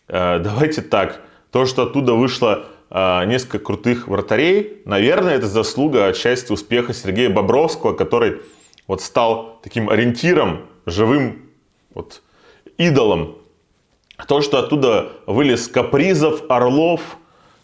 [0.08, 1.20] Э, давайте так,
[1.50, 7.92] то, что оттуда вышло э, несколько крутых вратарей, наверное, это заслуга отчасти успеха Сергея Бобровского,
[7.92, 8.40] который
[8.86, 11.50] вот стал таким ориентиром, живым
[11.92, 12.22] вот,
[12.78, 13.36] идолом.
[14.26, 17.18] То, что оттуда вылез Капризов, Орлов,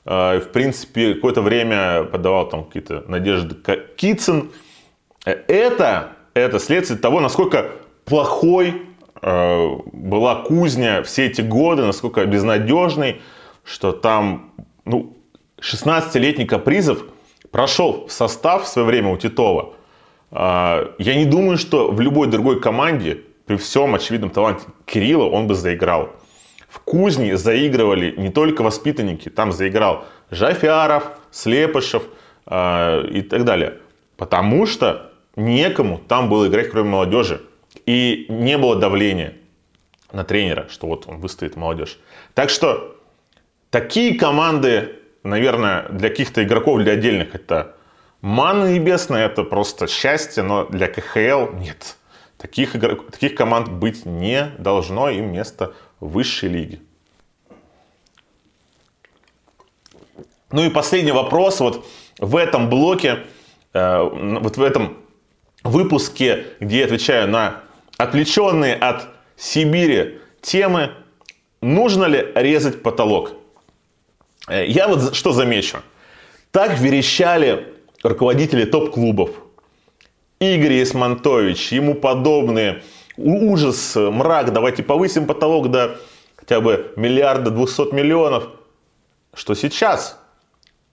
[0.05, 3.57] э, в принципе, какое-то время подавал там какие-то надежды
[3.97, 4.51] Кицин,
[5.25, 8.83] э, это, это следствие того, насколько плохой
[9.23, 13.23] э, была кузня все эти годы, насколько безнадежный,
[13.64, 14.53] что там
[14.85, 15.16] ну,
[15.61, 17.05] 16-летний Капризов
[17.51, 19.75] прошел в состав в свое время у Титова.
[20.33, 25.57] Я не думаю, что в любой другой команде, при всем очевидном таланте Кирилла, он бы
[25.57, 26.11] заиграл.
[26.68, 32.05] В Кузне заигрывали не только воспитанники, там заиграл Жафяров, Слепышев
[32.46, 33.79] э, и так далее.
[34.16, 37.40] Потому что некому там было играть, кроме молодежи.
[37.87, 39.35] И не было давления
[40.12, 41.99] на тренера, что вот он выставит молодежь.
[42.35, 42.97] Так что
[43.71, 47.77] такие команды, наверное, для каких-то игроков, для отдельных, это
[48.21, 51.97] мана небесная, это просто счастье, но для КХЛ нет.
[52.37, 56.81] Таких, игрок, таких команд быть не должно, им место высшей лиги.
[60.51, 61.61] Ну и последний вопрос.
[61.61, 61.87] Вот
[62.19, 63.21] в этом блоке,
[63.73, 64.97] э, вот в этом
[65.62, 67.62] выпуске, где я отвечаю на
[68.03, 70.93] отвлеченные от Сибири темы,
[71.61, 73.33] нужно ли резать потолок?
[74.49, 75.79] Э, я вот что замечу.
[76.51, 79.31] Так верещали руководители топ-клубов.
[80.41, 82.83] Игорь Исмантович, ему подобные–
[83.21, 85.99] ужас, мрак, давайте повысим потолок до
[86.37, 88.49] хотя бы миллиарда двухсот миллионов.
[89.35, 90.19] Что сейчас?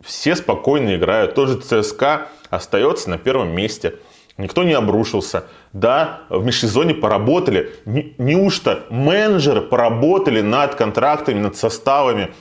[0.04, 1.34] Все спокойно играют.
[1.34, 3.96] Тоже ЦСКА остается на первом месте.
[4.38, 5.46] Никто не обрушился.
[5.74, 7.72] Да, в межсезоне поработали.
[7.86, 12.34] Не, неужто менеджеры поработали над контрактами, над составами,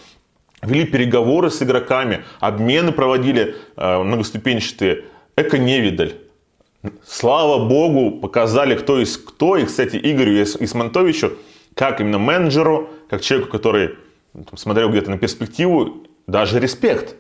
[0.63, 5.05] вели переговоры с игроками, обмены проводили э, многоступенчатые.
[5.37, 6.15] Эко-невидаль.
[7.07, 9.57] Слава богу, показали, кто есть кто.
[9.57, 11.33] И, кстати, Игорю Исмантовичу,
[11.75, 13.97] как именно менеджеру, как человеку, который
[14.35, 17.17] ну, там, смотрел где-то на перспективу, даже респект.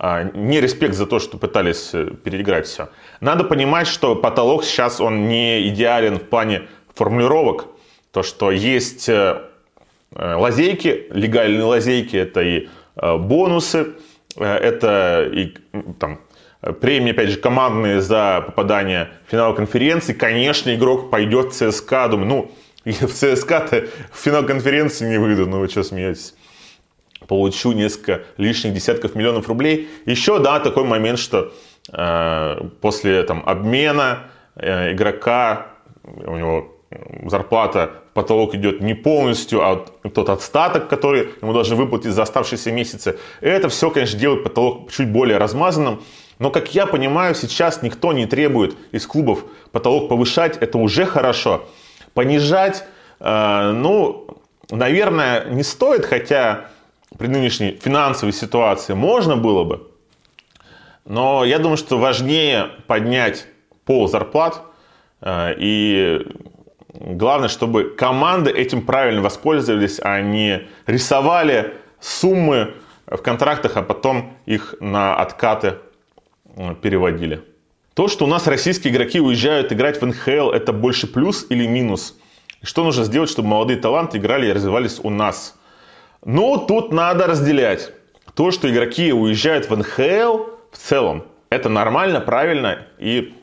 [0.00, 2.88] А, не респект за то, что пытались э, переиграть все.
[3.20, 7.66] Надо понимать, что потолок сейчас он не идеален в плане формулировок.
[8.12, 9.42] То, что есть э,
[10.14, 13.94] э, лазейки, легальные лазейки, это и бонусы,
[14.36, 15.54] это и
[15.98, 16.20] там,
[16.80, 22.08] премии, опять же, командные за попадание в финал конференции, конечно, игрок пойдет в ЦСКА.
[22.08, 22.52] Думаю, ну,
[22.84, 26.34] в ЦСКА-то в финал конференции не выйду, ну вы что смеетесь?
[27.26, 29.88] Получу несколько лишних десятков миллионов рублей.
[30.06, 31.52] Еще, да, такой момент, что
[31.92, 35.68] э, после там, обмена э, игрока,
[36.04, 36.78] у него
[37.26, 43.18] зарплата, потолок идет не полностью, а тот отстаток, который ему должны выплатить за оставшиеся месяцы.
[43.40, 46.02] Это все, конечно, делает потолок чуть более размазанным.
[46.38, 51.68] Но, как я понимаю, сейчас никто не требует из клубов потолок повышать, это уже хорошо.
[52.14, 52.84] Понижать,
[53.20, 54.26] э, ну,
[54.70, 56.70] наверное, не стоит, хотя
[57.16, 59.88] при нынешней финансовой ситуации можно было бы.
[61.04, 63.46] Но я думаю, что важнее поднять
[63.86, 64.62] пол зарплат
[65.22, 66.26] э, и
[66.92, 72.74] главное, чтобы команды этим правильно воспользовались, а не рисовали суммы
[73.06, 75.76] в контрактах, а потом их на откаты
[76.82, 77.42] переводили.
[77.94, 82.16] То, что у нас российские игроки уезжают играть в НХЛ, это больше плюс или минус?
[82.62, 85.58] Что нужно сделать, чтобы молодые таланты играли и развивались у нас?
[86.24, 87.92] Ну, тут надо разделять.
[88.34, 92.86] То, что игроки уезжают в НХЛ в целом, это нормально, правильно.
[92.98, 93.34] И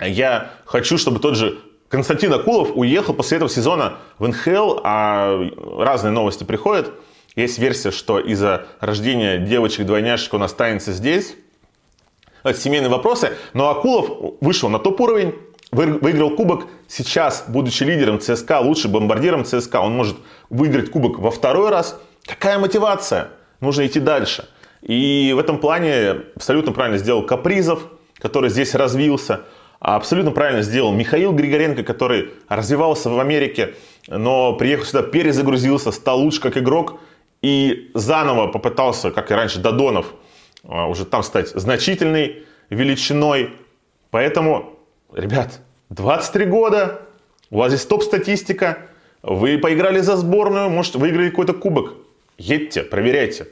[0.00, 5.38] я хочу, чтобы тот же Константин Акулов уехал после этого сезона в НХЛ, а
[5.78, 6.92] разные новости приходят.
[7.34, 11.34] Есть версия, что из-за рождения девочек-двойняшек он останется здесь.
[12.42, 13.32] Это семейные вопросы.
[13.52, 15.34] Но Акулов вышел на топ-уровень,
[15.70, 16.66] выиграл кубок.
[16.86, 20.16] Сейчас, будучи лидером ЦСКА, лучше бомбардиром ЦСКА, он может
[20.50, 22.00] выиграть кубок во второй раз.
[22.24, 23.28] Какая мотивация?
[23.60, 24.48] Нужно идти дальше.
[24.82, 27.82] И в этом плане абсолютно правильно сделал Капризов,
[28.18, 29.42] который здесь развился.
[29.80, 33.74] Абсолютно правильно сделал Михаил Григоренко, который развивался в Америке,
[34.08, 36.98] но приехал сюда, перезагрузился, стал лучше как игрок
[37.42, 40.14] и заново попытался, как и раньше, Додонов,
[40.64, 43.50] а, уже там стать значительной величиной.
[44.10, 44.77] Поэтому,
[45.12, 47.02] ребят, 23 года,
[47.50, 48.78] у вас здесь топ-статистика,
[49.22, 51.94] вы поиграли за сборную, может, выиграли какой-то кубок.
[52.36, 53.48] Едьте, проверяйте.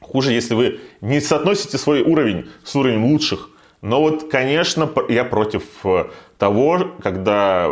[0.00, 3.50] Хуже, если вы не соотносите свой уровень с уровнем лучших.
[3.80, 6.06] Но вот, конечно, я против э,
[6.38, 7.70] того, когда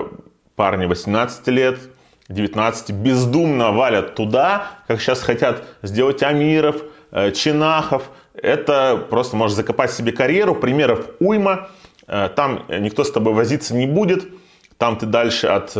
[0.56, 1.78] парни 18 лет,
[2.28, 6.82] 19 бездумно валят туда, как сейчас хотят сделать Амиров,
[7.12, 8.10] э, Чинахов.
[8.34, 10.54] Это просто может закопать себе карьеру.
[10.54, 11.68] Примеров уйма.
[12.06, 14.28] Э, там никто с тобой возиться не будет.
[14.78, 15.76] Там ты дальше от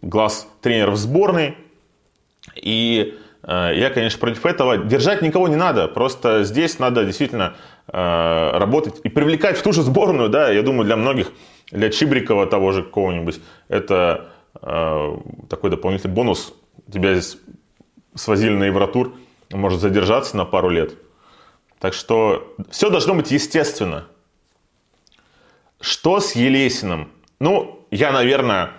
[0.00, 1.58] глаз тренеров сборной.
[2.54, 4.78] И я, конечно, против этого.
[4.78, 5.88] Держать никого не надо.
[5.88, 7.56] Просто здесь надо действительно
[7.86, 11.30] Э, работать и привлекать в ту же сборную, да, я думаю, для многих,
[11.70, 14.30] для Чибрикова того же какого-нибудь, это
[14.62, 15.16] э,
[15.50, 16.54] такой дополнительный бонус.
[16.90, 17.38] Тебя здесь
[18.14, 19.14] свозили на Евротур,
[19.52, 20.94] может задержаться на пару лет.
[21.78, 24.06] Так что все должно быть естественно.
[25.84, 27.10] Что с Елесиным?
[27.40, 28.70] Ну, я, наверное,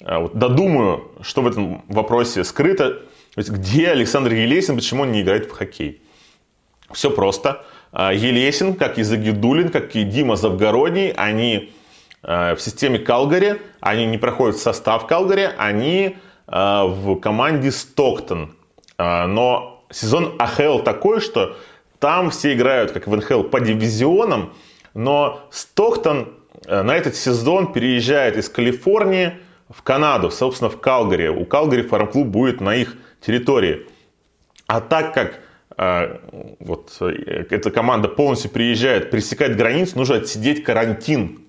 [0.00, 3.02] э, додумаю, что в этом вопросе скрыто.
[3.36, 6.00] Где Александр Елесин, почему он не играет в хоккей?
[6.90, 7.66] Все просто.
[7.92, 11.74] А, Елесин, как и Загидулин, как и Дима Завгородний, они
[12.22, 18.56] а, в системе Калгари, они не проходят в состав Калгари, они а, в команде Стоктон.
[18.96, 21.58] Но сезон АХЛ такой, что
[21.98, 24.54] там все играют, как в НХЛ, по дивизионам,
[24.94, 26.32] но Стоктон
[26.66, 29.34] на этот сезон переезжает из Калифорнии
[29.68, 31.28] в Канаду, собственно, в Калгари.
[31.28, 33.86] У Калгари фарм-клуб будет на их территории.
[34.66, 35.40] А так как
[35.76, 36.20] а,
[36.60, 41.40] вот э, эта команда полностью приезжает, пересекает границу, нужно отсидеть карантин.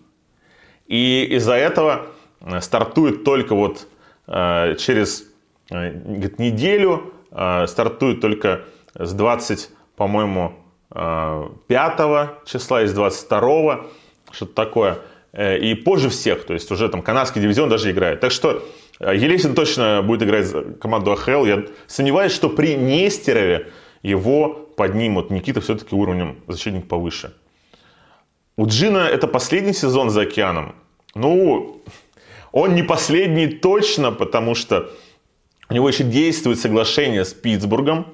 [0.87, 2.07] И из-за этого
[2.41, 3.87] э, стартует только вот
[4.27, 5.25] э, через
[5.69, 10.53] говорит, неделю, стартует только с 20, по-моему,
[10.89, 13.85] 5 числа, из 22,
[14.35, 14.99] что-то такое.
[15.37, 18.19] И позже всех, то есть уже там канадский дивизион даже играет.
[18.21, 18.63] Так что
[18.99, 21.45] Елесин точно будет играть за команду АХЛ.
[21.45, 23.67] Я сомневаюсь, что при Нестерове
[24.01, 25.31] его поднимут.
[25.31, 27.33] Никита все-таки уровнем защитник повыше.
[28.55, 30.75] У Джина это последний сезон за океаном.
[31.15, 31.81] Ну,
[32.53, 34.89] он не последний точно, потому что
[35.69, 38.05] у него еще действует соглашение с Питтсбургом.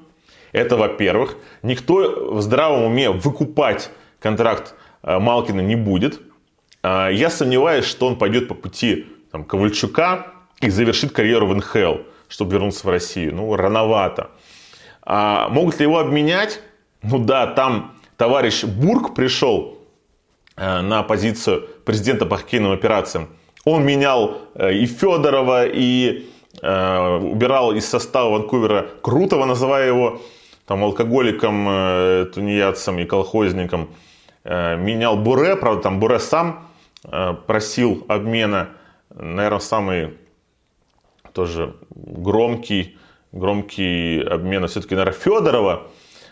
[0.52, 1.38] Это во-первых.
[1.62, 6.22] Никто в здравом уме выкупать контракт э, Малкина не будет.
[6.84, 10.28] А, я сомневаюсь, что он пойдет по пути там, Ковальчука
[10.62, 13.36] и завершит карьеру в НХЛ, чтобы вернуться в Россию.
[13.36, 14.32] Ну, рановато.
[15.04, 16.62] А могут ли его обменять?
[17.02, 19.80] Ну да, там товарищ Бург пришел
[20.56, 23.30] э, на позицию президента по хоккейным операциям.
[23.66, 26.30] Он менял э, и Федорова, и
[26.62, 30.22] э, убирал из состава Ванкувера Крутого, называя его
[30.66, 33.90] там алкоголиком, э, тунеядцем и колхозником.
[34.44, 36.68] Э, менял Буре, правда, там Буре сам
[37.04, 38.70] э, просил обмена.
[39.10, 40.18] Наверное, самый
[41.34, 42.98] тоже громкий
[43.32, 45.88] громкий обмен все-таки, наверное, Федорова.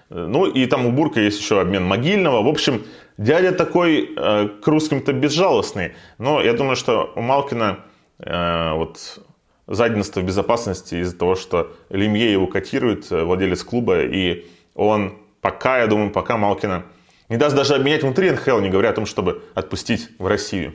[0.10, 2.42] Ну и там у Бурка есть еще обмен Могильного.
[2.42, 2.84] В общем,
[3.18, 5.94] дядя такой э, к русским-то безжалостный.
[6.18, 7.80] Но я думаю, что у Малкина
[8.20, 9.20] э, вот
[9.68, 15.80] задница в безопасности из-за того, что Лемье его котирует, э, владелец клуба, и он пока,
[15.80, 16.86] я думаю, пока Малкина
[17.30, 20.74] не даст даже обменять внутри НХЛ, не говоря о том, чтобы отпустить в Россию.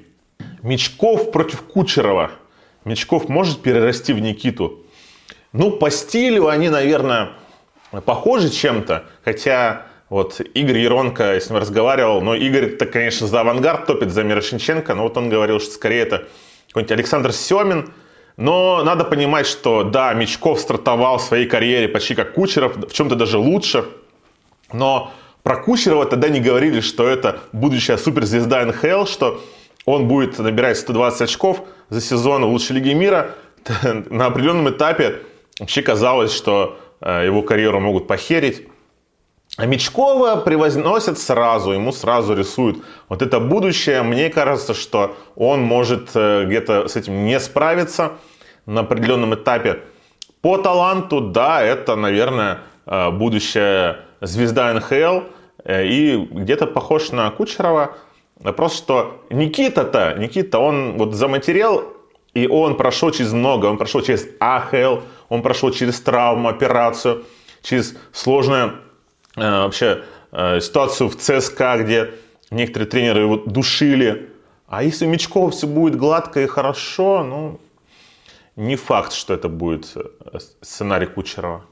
[0.62, 2.30] Мечков против Кучерова.
[2.84, 4.84] Мечков может перерасти в Никиту.
[5.52, 7.30] Ну, по стилю они, наверное,
[8.04, 9.04] похожи чем-то.
[9.24, 14.22] Хотя вот Игорь Еронко, я с ним разговаривал, но Игорь-то, конечно, за авангард топит, за
[14.22, 16.24] Мирошниченко, но вот он говорил, что скорее это
[16.68, 17.92] какой-нибудь Александр Семин.
[18.36, 23.14] Но надо понимать, что да, Мечков стартовал в своей карьере почти как Кучеров, в чем-то
[23.14, 23.84] даже лучше.
[24.72, 25.12] Но
[25.44, 29.42] Про Кучерова тогда не говорили, что это будущая суперзвезда НХЛ, что
[29.84, 33.34] он будет набирать 120 очков за сезон в лучшей лиге мира.
[33.82, 35.20] На определенном этапе
[35.60, 38.66] вообще казалось, что э, его карьеру могут похерить.
[39.58, 44.02] А Мечкова превозносят сразу, ему сразу рисуют вот это будущее.
[44.02, 48.12] Мне кажется, что он может э, где-то с этим не справиться
[48.64, 49.80] на определенном этапе.
[50.40, 55.26] По таланту, да, это, наверное, э, будущая звезда НХЛ.
[55.64, 57.96] Э, и где-то похож на Кучерова.
[58.40, 61.92] Вопрос, что Никита-то, Никита, он вот заматерел,
[62.34, 63.66] и он прошел через много.
[63.66, 67.24] Он прошел через АХЛ, он прошел через травму, операцию,
[67.62, 68.74] через сложное
[69.36, 72.14] Э, вообще э, ситуацию в ЦСКА, где
[72.50, 74.30] некоторые тренеры его душили.
[74.66, 77.60] А если у Мечкова все будет гладко и хорошо, ну,
[78.56, 81.64] не факт, что это будет э, сценарий Кучерова.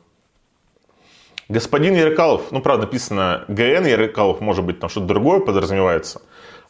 [1.49, 6.23] Господин Ярыкалов, ну, правда, написано ГН Ярыкалов, может быть, там что-то другое подразумевается.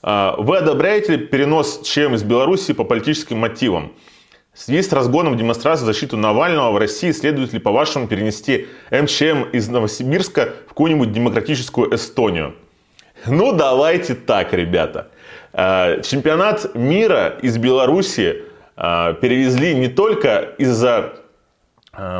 [0.03, 3.93] Вы одобряете перенос ЧМ из Беларуси по политическим мотивам?
[4.53, 9.45] В связи с разгоном демонстрации в защиту Навального в России следует ли, по-вашему, перенести МЧМ
[9.53, 12.55] из Новосибирска в какую-нибудь демократическую Эстонию?
[13.25, 15.09] Ну, давайте так, ребята.
[15.55, 18.43] Э, чемпионат мира из Беларуси
[18.77, 21.15] э, перевезли не только из-за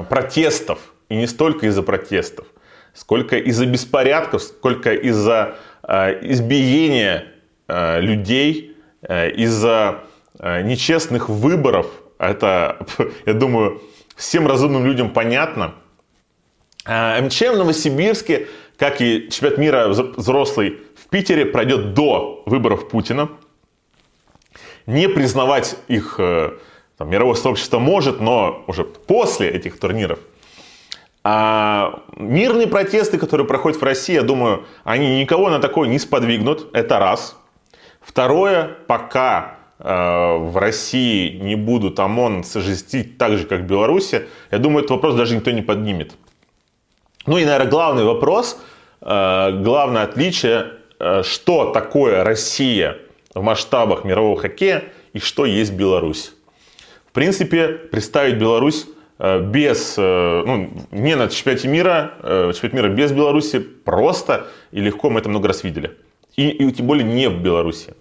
[0.09, 2.47] протестов, и не столько из-за протестов,
[2.95, 5.57] сколько из-за беспорядков, сколько из-за
[6.23, 7.27] избиения
[7.69, 8.77] людей,
[9.09, 10.05] из-за
[10.41, 11.87] нечестных выборов–
[12.23, 12.87] это,
[13.27, 13.83] я думаю,
[14.17, 15.75] всем разумным людям понятно.
[16.85, 18.47] А, МЧМ в Новосибирске,
[18.79, 23.29] как и чемпионат мира взрослый в Питере, пройдет до выборов Путина.
[24.87, 26.53] Не признавать их э,
[26.97, 30.19] там, мировое сообщество может, но уже после этих турниров.
[31.25, 36.69] А мирные протесты, которые проходят в России, я думаю, они никого на такое не сподвигнут.
[36.75, 37.37] Это раз.
[38.01, 44.59] Второе, пока Э, в России не будут ОМОН сожестить так же, как в Беларуси, я
[44.59, 46.13] думаю, этот вопрос даже никто не поднимет.
[47.27, 48.61] Ну и, наверное, главный вопрос,
[49.01, 52.99] э, главное отличие, э, что такое Россия
[53.35, 56.33] в масштабах мирового хоккея и что есть Беларусь.
[57.09, 58.87] В принципе, представить Беларусь
[59.23, 62.15] без, ну, не на чемпионате мира,
[62.53, 65.97] чемпионат мира без Беларуси просто и легко, мы это много раз видели.
[66.37, 67.95] И, и тем более не в Беларуси.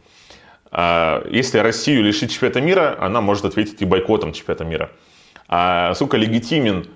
[0.71, 4.89] А если Россию лишить чемпионата мира, она может ответить и бойкотом чемпионата мира.
[5.47, 6.87] А сколько легитимен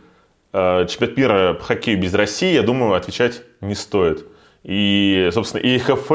[0.53, 4.25] э, чемпионат мира по хоккею без России, я думаю, отвечать не стоит.
[4.63, 6.11] И, собственно, ИХФ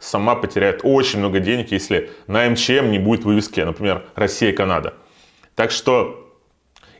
[0.00, 4.94] сама потеряет очень много денег, если на МЧМ не будет вывески, например, Россия-Канада.
[5.54, 6.23] Так что,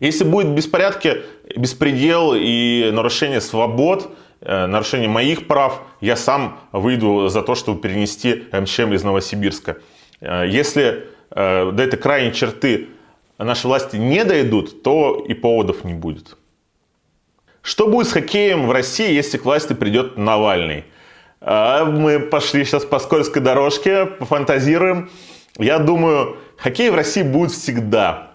[0.00, 1.22] если будет беспорядки,
[1.56, 8.44] беспредел и нарушение свобод, э, нарушение моих прав, я сам выйду за то, чтобы перенести
[8.52, 9.78] МЧМ из Новосибирска.
[10.20, 12.88] Э, если э, до этой крайней черты
[13.38, 16.36] наши власти не дойдут, то и поводов не будет.
[17.62, 20.84] Что будет с хоккеем в России, если к власти придет Навальный?
[21.40, 25.10] Мы пошли сейчас по скользкой дорожке, пофантазируем.
[25.58, 28.33] Я думаю, хоккей в России будет всегда.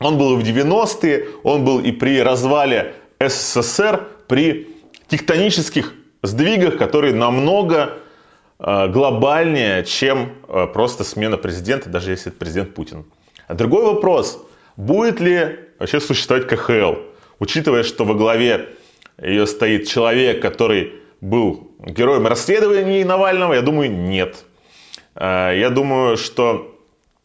[0.00, 4.76] Он был и в 90-е, он был и при развале СССР, при
[5.08, 7.98] тектонических сдвигах, которые намного
[8.60, 13.04] Э, глобальнее, чем э, просто смена президента, даже если это президент Путин.
[13.46, 14.44] А другой вопрос,
[14.76, 16.94] будет ли вообще существовать КХЛ,
[17.38, 18.70] учитывая, что во главе
[19.22, 24.44] ее стоит человек, который был героем расследований Навального, я думаю, нет.
[25.14, 26.76] Э, я думаю, что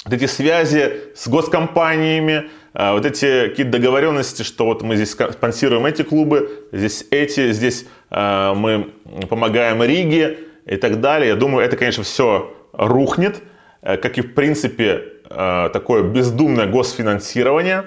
[0.07, 6.67] эти связи с госкомпаниями, вот эти какие-то договоренности, что вот мы здесь спонсируем эти клубы,
[6.71, 8.89] здесь эти, здесь мы
[9.29, 11.29] помогаем Риге, и так далее.
[11.29, 13.41] Я думаю, это, конечно, все рухнет,
[13.81, 17.85] э, как и, в принципе, э, такое бездумное госфинансирование.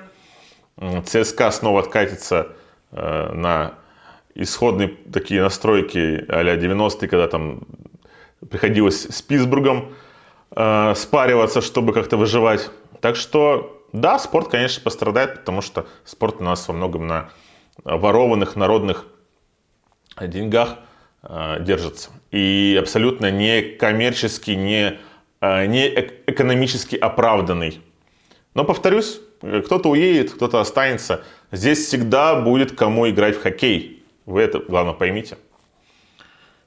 [1.05, 2.49] ЦСКА снова откатится
[2.93, 3.75] э, на
[4.35, 7.61] исходные такие настройки а-ля 90-е, когда там
[8.51, 9.95] приходилось с Питтсбургом
[10.51, 12.71] спариваться, чтобы как-то выживать.
[13.01, 17.31] Так что, да, спорт, конечно, пострадает, потому что спорт у нас во многом на
[17.85, 19.07] ворованных народных
[20.21, 20.79] деньгах
[21.29, 22.11] Э, держится.
[22.31, 24.99] И абсолютно не коммерчески, не,
[25.41, 25.89] э, не
[26.27, 27.81] экономически оправданный.
[28.55, 31.25] Но, повторюсь, кто-то уедет, кто-то останется.
[31.51, 34.05] Здесь всегда будет кому играть в хоккей.
[34.25, 35.37] Вы это, главное, поймите.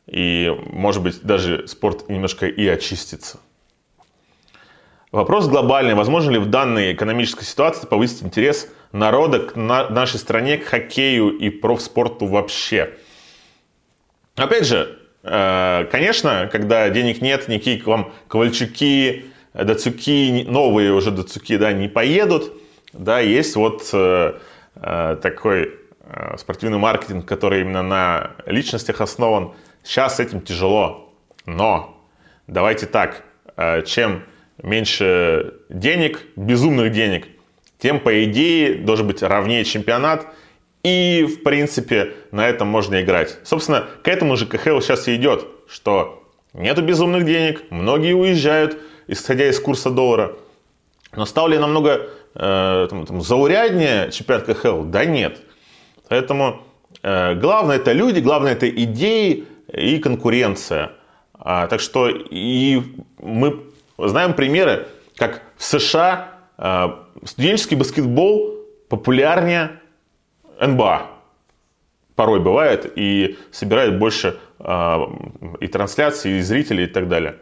[0.08, 3.40] И, может быть, даже спорт немножко и очистится.
[5.12, 5.96] Вопрос глобальный.
[5.96, 11.50] Возможно ли в данной экономической ситуации повысить интерес народа к нашей стране, к хоккею и
[11.50, 12.94] профспорту вообще?
[14.36, 21.58] Опять же, Э, конечно, когда денег нет, никакие к вам Ковальчуки, Дацуки, новые уже Дацуки,
[21.58, 22.54] да, не поедут.
[22.94, 24.40] Да, есть вот э,
[24.76, 25.76] э, такой
[26.38, 29.54] спортивный маркетинг, который именно на личностях основан.
[29.84, 31.14] Сейчас с этим тяжело,
[31.46, 32.04] но
[32.48, 33.24] давайте так,
[33.86, 34.24] чем
[34.62, 37.28] меньше денег, безумных денег,
[37.78, 40.28] тем, по идее, должен быть ровнее чемпионат,
[40.84, 43.38] и, в принципе, на этом можно играть.
[43.44, 49.50] Собственно, к этому же КХЛ сейчас и идет, что нету безумных денег, многие уезжают, исходя
[49.50, 50.34] из курса доллара.
[51.16, 54.84] Но стал ли намного э, там, там, зауряднее чемпионат КХЛ?
[54.84, 55.40] Да нет.
[56.08, 56.62] Поэтому
[57.02, 60.92] э, главное это люди, главное это идеи и конкуренция.
[61.34, 62.82] А, так что и
[63.22, 63.69] мы
[64.08, 66.88] знаем примеры, как в США э,
[67.26, 68.56] студенческий баскетбол
[68.88, 69.80] популярнее
[70.60, 71.08] НБА.
[72.16, 74.96] Порой бывает и собирает больше э,
[75.60, 77.38] и трансляций, и зрителей и так далее.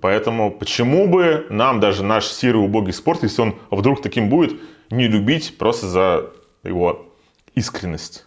[0.00, 4.60] Поэтому почему бы нам даже наш серый убогий спорт, если он вдруг таким будет,
[4.90, 6.30] не любить просто за
[6.62, 7.06] его
[7.54, 8.26] искренность.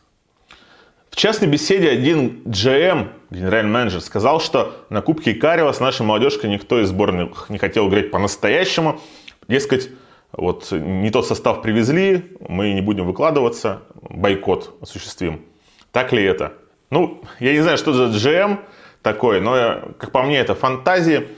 [1.16, 6.49] В частной беседе один GM, генеральный менеджер, сказал, что на Кубке Икарева с нашей молодежкой
[6.49, 8.99] никто из сборных не хотел играть по-настоящему.
[9.47, 9.91] Дескать,
[10.34, 15.45] вот не тот состав привезли, мы не будем выкладываться, бойкот осуществим.
[15.93, 16.51] Так ли это?
[16.89, 18.59] Ну, я не знаю, что за GM
[19.01, 21.30] такой, но, как по мне, это фантазии.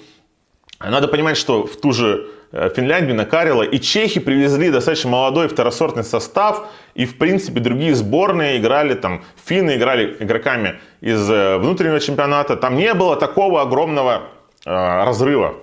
[0.79, 6.67] Надо понимать, что в ту же Финляндию накарила, и чехи привезли достаточно молодой второсортный состав,
[6.95, 12.77] и в принципе другие сборные играли, там финны играли игроками из э, внутреннего чемпионата, там
[12.77, 14.23] не было такого огромного
[14.65, 15.55] э, разрыва.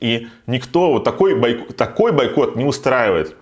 [0.00, 3.36] И никто вот такой, бойкот, такой бойкот не устраивает.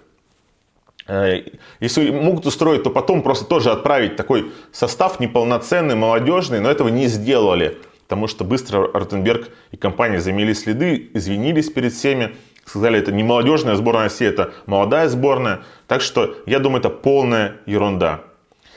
[1.06, 1.42] Э,
[1.80, 7.06] если могут устроить, то потом просто тоже отправить такой состав неполноценный, молодежный, но этого не
[7.06, 7.78] сделали.
[8.02, 12.36] Потому что быстро Ротенберг и компания замели следы, извинились перед всеми,
[12.66, 15.62] сказали, это не молодежная сборная России, это молодая сборная.
[15.86, 18.20] Так что я думаю, это полная ерунда.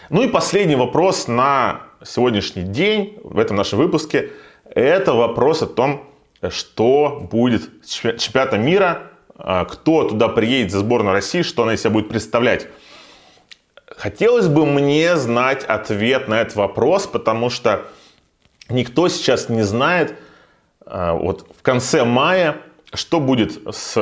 [0.09, 4.31] Ну и последний вопрос на сегодняшний день в этом нашем выпуске.
[4.63, 6.05] Это вопрос о том,
[6.49, 9.03] что будет с чемпионатом мира,
[9.37, 12.67] а, кто туда приедет за сборную России, что она из себя будет представлять.
[13.87, 17.87] Хотелось бы мне знать ответ на этот вопрос, потому что
[18.69, 20.15] никто сейчас не знает,
[20.85, 22.57] а, вот в конце мая
[22.93, 23.97] что будет с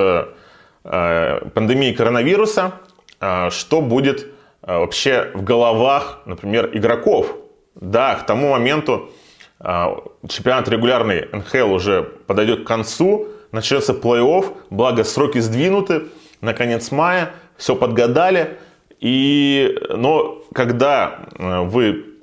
[0.83, 2.73] э, пандемией коронавируса,
[3.19, 4.27] э, что будет
[4.61, 7.35] э, вообще в головах, например, игроков.
[7.75, 9.11] Да, к тому моменту
[9.59, 16.07] чемпионат регулярный НХЛ уже подойдет к концу, начнется плей-офф, благо сроки сдвинуты,
[16.41, 18.57] на конец мая, все подгадали.
[18.99, 22.16] И, но когда вы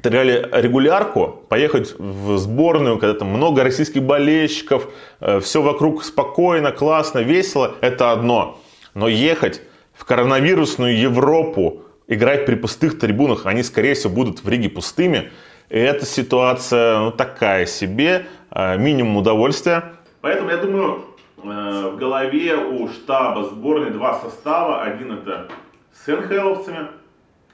[0.00, 4.88] отыграли регулярку, поехать в сборную, когда там много российских болельщиков,
[5.20, 8.58] э, все вокруг спокойно, классно, весело, это одно.
[8.94, 9.60] Но ехать
[9.92, 15.30] в коронавирусную Европу, играть при пустых трибунах, они, скорее всего, будут в Риге пустыми.
[15.68, 19.92] И эта ситуация ну, такая себе, э, минимум удовольствия.
[20.22, 21.04] Поэтому я думаю,
[21.44, 24.82] э, в голове у штаба сборной два состава.
[24.82, 25.48] Один это
[25.92, 26.88] с НХЛовцами,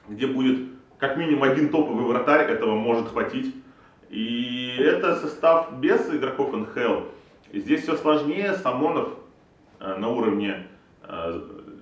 [0.07, 3.53] где будет как минимум один топовый вратарь, этого может хватить.
[4.09, 7.01] И это состав без игроков НХЛ.
[7.53, 8.53] Здесь все сложнее.
[8.55, 9.09] Самонов
[9.79, 10.67] э, на уровне
[11.03, 11.41] э,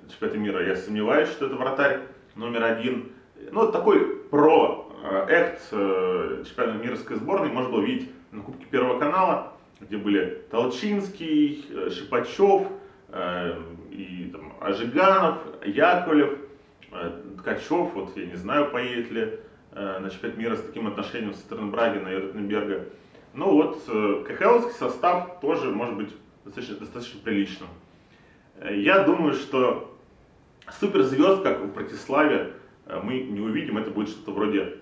[0.10, 2.02] чемпионата мира, я сомневаюсь, что это вратарь
[2.36, 3.12] номер один.
[3.52, 4.92] Ну, такой про
[5.30, 11.66] экт э, чемпионата мировской сборной можно было видеть на Кубке Первого канала, где были Толчинский,
[11.92, 12.68] Шипачев,
[13.92, 16.40] и там, Ажиганов, Яковлев.
[17.46, 19.40] Ткачев, вот я не знаю, поедет ли
[19.72, 22.86] э, на чемпионат мира с таким отношением со стороны Брагина и Ротенберга.
[23.36, 26.10] Ну вот, э, КХЛский состав тоже может быть
[26.44, 27.70] достаточно, достаточно приличным.
[28.58, 29.96] Э, я думаю, что
[30.80, 32.54] суперзвезд, как в Братиславе,
[33.04, 33.78] мы не увидим.
[33.78, 34.78] Это будет что-то вроде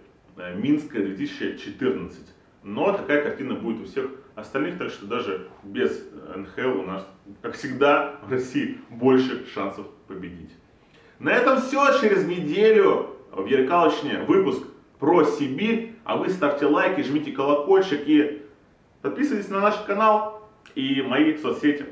[0.56, 2.18] Минска 2014.
[2.64, 6.02] Но такая картина будет у всех остальных, так что даже без
[6.34, 7.06] НХЛ у нас,
[7.42, 10.52] как всегда, в России больше шансов победить.
[11.20, 12.00] На этом все.
[12.00, 14.64] Через неделю в Яркалочне выпуск
[15.00, 15.96] про Сибирь.
[16.04, 18.42] А вы ставьте лайки, жмите колокольчик и
[19.02, 21.86] подписывайтесь на наш канал и мои соцсети.